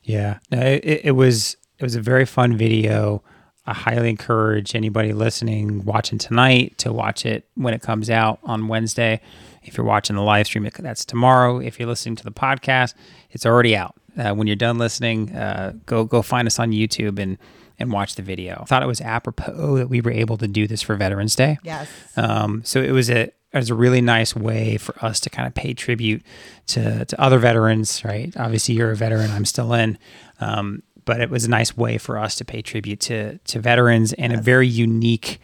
Yeah, 0.05 0.39
no, 0.51 0.59
it, 0.61 1.01
it- 1.05 1.11
was 1.15 1.57
it 1.77 1.83
was 1.83 1.95
a 1.95 2.01
very 2.01 2.25
fun 2.25 2.55
video. 2.57 3.21
I 3.67 3.73
highly 3.73 4.09
encourage 4.09 4.75
anybody 4.75 5.11
listening, 5.11 5.83
watching 5.83 6.19
tonight, 6.19 6.77
to 6.77 6.93
watch 6.93 7.25
it 7.25 7.47
when 7.55 7.73
it 7.73 7.81
comes 7.81 8.09
out 8.09 8.39
on 8.43 8.67
Wednesday. 8.67 9.19
If 9.63 9.75
you're 9.75 9.85
watching 9.85 10.15
the 10.15 10.21
live 10.21 10.45
stream, 10.45 10.69
that's 10.79 11.03
tomorrow. 11.03 11.57
If 11.59 11.79
you're 11.79 11.89
listening 11.89 12.15
to 12.17 12.23
the 12.23 12.31
podcast, 12.31 12.93
it's 13.31 13.45
already 13.45 13.75
out. 13.75 13.95
Uh, 14.17 14.33
when 14.33 14.45
you're 14.47 14.55
done 14.55 14.77
listening, 14.77 15.35
uh, 15.35 15.73
go 15.87 16.05
go 16.05 16.21
find 16.21 16.47
us 16.47 16.59
on 16.59 16.71
YouTube 16.71 17.17
and 17.19 17.37
and 17.79 17.91
watch 17.91 18.15
the 18.15 18.21
video. 18.21 18.59
I 18.61 18.65
thought 18.65 18.83
it 18.83 18.87
was 18.87 19.01
apropos 19.01 19.75
that 19.77 19.89
we 19.89 19.99
were 19.99 20.11
able 20.11 20.37
to 20.37 20.47
do 20.47 20.67
this 20.67 20.81
for 20.81 20.95
Veterans 20.95 21.35
Day. 21.35 21.57
Yes. 21.63 21.89
Um, 22.15 22.61
so 22.63 22.81
it 22.81 22.91
was 22.91 23.09
a 23.09 23.31
it 23.55 23.59
was 23.59 23.69
a 23.71 23.75
really 23.75 24.01
nice 24.01 24.35
way 24.35 24.77
for 24.77 24.93
us 25.03 25.19
to 25.21 25.29
kind 25.29 25.47
of 25.47 25.53
pay 25.55 25.73
tribute 25.73 26.21
to 26.67 27.05
to 27.05 27.21
other 27.21 27.39
veterans, 27.39 28.03
right? 28.05 28.31
Obviously, 28.37 28.75
you're 28.75 28.91
a 28.91 28.95
veteran. 28.95 29.31
I'm 29.31 29.45
still 29.45 29.73
in, 29.73 29.97
um, 30.39 30.83
but 31.05 31.21
it 31.21 31.29
was 31.29 31.45
a 31.45 31.49
nice 31.49 31.75
way 31.77 31.97
for 31.97 32.17
us 32.19 32.35
to 32.35 32.45
pay 32.45 32.61
tribute 32.61 32.99
to 33.01 33.37
to 33.39 33.59
veterans 33.59 34.13
and 34.13 34.33
a 34.33 34.41
very 34.41 34.67
unique 34.67 35.39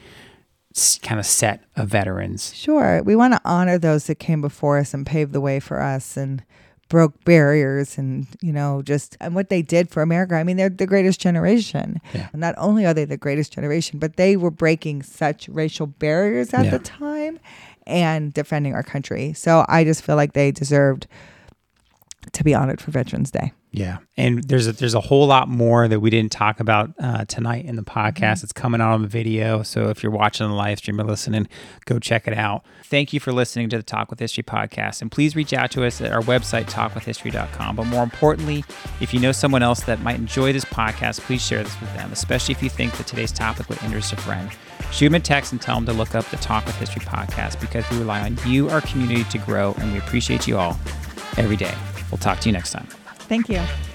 kind 1.01 1.19
of 1.19 1.25
set 1.25 1.63
of 1.75 1.89
veterans. 1.89 2.53
Sure. 2.55 3.01
We 3.03 3.15
want 3.15 3.33
to 3.33 3.41
honor 3.43 3.77
those 3.77 4.05
that 4.07 4.15
came 4.19 4.41
before 4.41 4.77
us 4.77 4.93
and 4.93 5.05
paved 5.05 5.33
the 5.33 5.41
way 5.41 5.59
for 5.59 5.81
us 5.81 6.15
and 6.15 6.43
broke 6.87 7.23
barriers 7.25 7.97
and, 7.97 8.27
you 8.41 8.51
know, 8.53 8.81
just 8.81 9.15
and 9.21 9.33
what 9.35 9.49
they 9.49 9.61
did 9.61 9.89
for 9.89 10.01
America. 10.01 10.35
I 10.35 10.43
mean, 10.43 10.57
they're 10.57 10.69
the 10.69 10.85
greatest 10.87 11.19
generation. 11.21 12.01
Yeah. 12.13 12.27
And 12.33 12.39
not 12.41 12.55
only 12.57 12.85
are 12.85 12.93
they 12.93 13.05
the 13.05 13.17
greatest 13.17 13.53
generation, 13.53 13.97
but 13.99 14.15
they 14.17 14.35
were 14.37 14.51
breaking 14.51 15.03
such 15.03 15.47
racial 15.49 15.87
barriers 15.87 16.53
at 16.53 16.65
Yeah. 16.65 16.71
the 16.71 16.79
time 16.79 17.39
and 17.87 18.33
defending 18.33 18.73
our 18.73 18.83
country. 18.83 19.33
So 19.33 19.65
I 19.67 19.83
just 19.83 20.03
feel 20.03 20.15
like 20.15 20.33
they 20.33 20.51
deserved 20.51 21.07
to 22.33 22.43
be 22.43 22.53
honored 22.53 22.81
for 22.81 22.91
Veterans 22.91 23.31
Day. 23.31 23.51
Yeah, 23.73 23.99
and 24.17 24.43
there's 24.43 24.67
a, 24.67 24.73
there's 24.73 24.95
a 24.95 24.99
whole 24.99 25.27
lot 25.27 25.47
more 25.47 25.87
that 25.87 26.01
we 26.01 26.09
didn't 26.09 26.33
talk 26.33 26.59
about 26.59 26.91
uh, 26.99 27.23
tonight 27.23 27.63
in 27.63 27.77
the 27.77 27.83
podcast. 27.83 28.43
It's 28.43 28.51
coming 28.51 28.81
out 28.81 28.91
on 28.91 29.01
the 29.01 29.07
video, 29.07 29.63
so 29.63 29.87
if 29.87 30.03
you're 30.03 30.11
watching 30.11 30.45
the 30.45 30.53
live 30.53 30.79
stream 30.79 30.99
or 30.99 31.05
listening, 31.05 31.47
go 31.85 31.97
check 31.97 32.27
it 32.27 32.33
out. 32.33 32.65
Thank 32.83 33.13
you 33.13 33.21
for 33.21 33.31
listening 33.31 33.69
to 33.69 33.77
the 33.77 33.83
Talk 33.83 34.09
with 34.09 34.19
History 34.19 34.43
podcast, 34.43 35.01
and 35.01 35.09
please 35.09 35.37
reach 35.37 35.53
out 35.53 35.71
to 35.71 35.85
us 35.85 36.01
at 36.01 36.11
our 36.11 36.21
website 36.21 36.69
talkwithhistory.com. 36.69 37.77
But 37.77 37.85
more 37.85 38.03
importantly, 38.03 38.65
if 38.99 39.13
you 39.13 39.21
know 39.21 39.31
someone 39.31 39.63
else 39.63 39.83
that 39.83 40.01
might 40.01 40.17
enjoy 40.17 40.51
this 40.51 40.65
podcast, 40.65 41.21
please 41.21 41.41
share 41.41 41.63
this 41.63 41.79
with 41.79 41.93
them, 41.93 42.11
especially 42.11 42.51
if 42.51 42.61
you 42.61 42.69
think 42.69 42.97
that 42.97 43.07
today's 43.07 43.31
topic 43.31 43.69
would 43.69 43.81
interest 43.83 44.11
a 44.11 44.17
friend. 44.17 44.51
Shoot 44.91 45.05
them 45.05 45.15
a 45.15 45.19
text 45.21 45.53
and 45.53 45.61
tell 45.61 45.75
them 45.75 45.85
to 45.85 45.93
look 45.93 46.13
up 46.13 46.25
the 46.25 46.35
Talk 46.37 46.65
with 46.65 46.75
History 46.75 47.03
podcast 47.03 47.61
because 47.61 47.89
we 47.89 47.99
rely 47.99 48.19
on 48.19 48.37
you, 48.45 48.69
our 48.69 48.81
community, 48.81 49.23
to 49.29 49.37
grow, 49.37 49.73
and 49.77 49.93
we 49.93 49.99
appreciate 49.99 50.45
you 50.45 50.57
all 50.57 50.77
every 51.37 51.55
day. 51.55 51.73
We'll 52.11 52.17
talk 52.17 52.41
to 52.41 52.49
you 52.49 52.53
next 52.53 52.71
time. 52.71 52.89
Thank 53.31 53.47
you. 53.47 53.90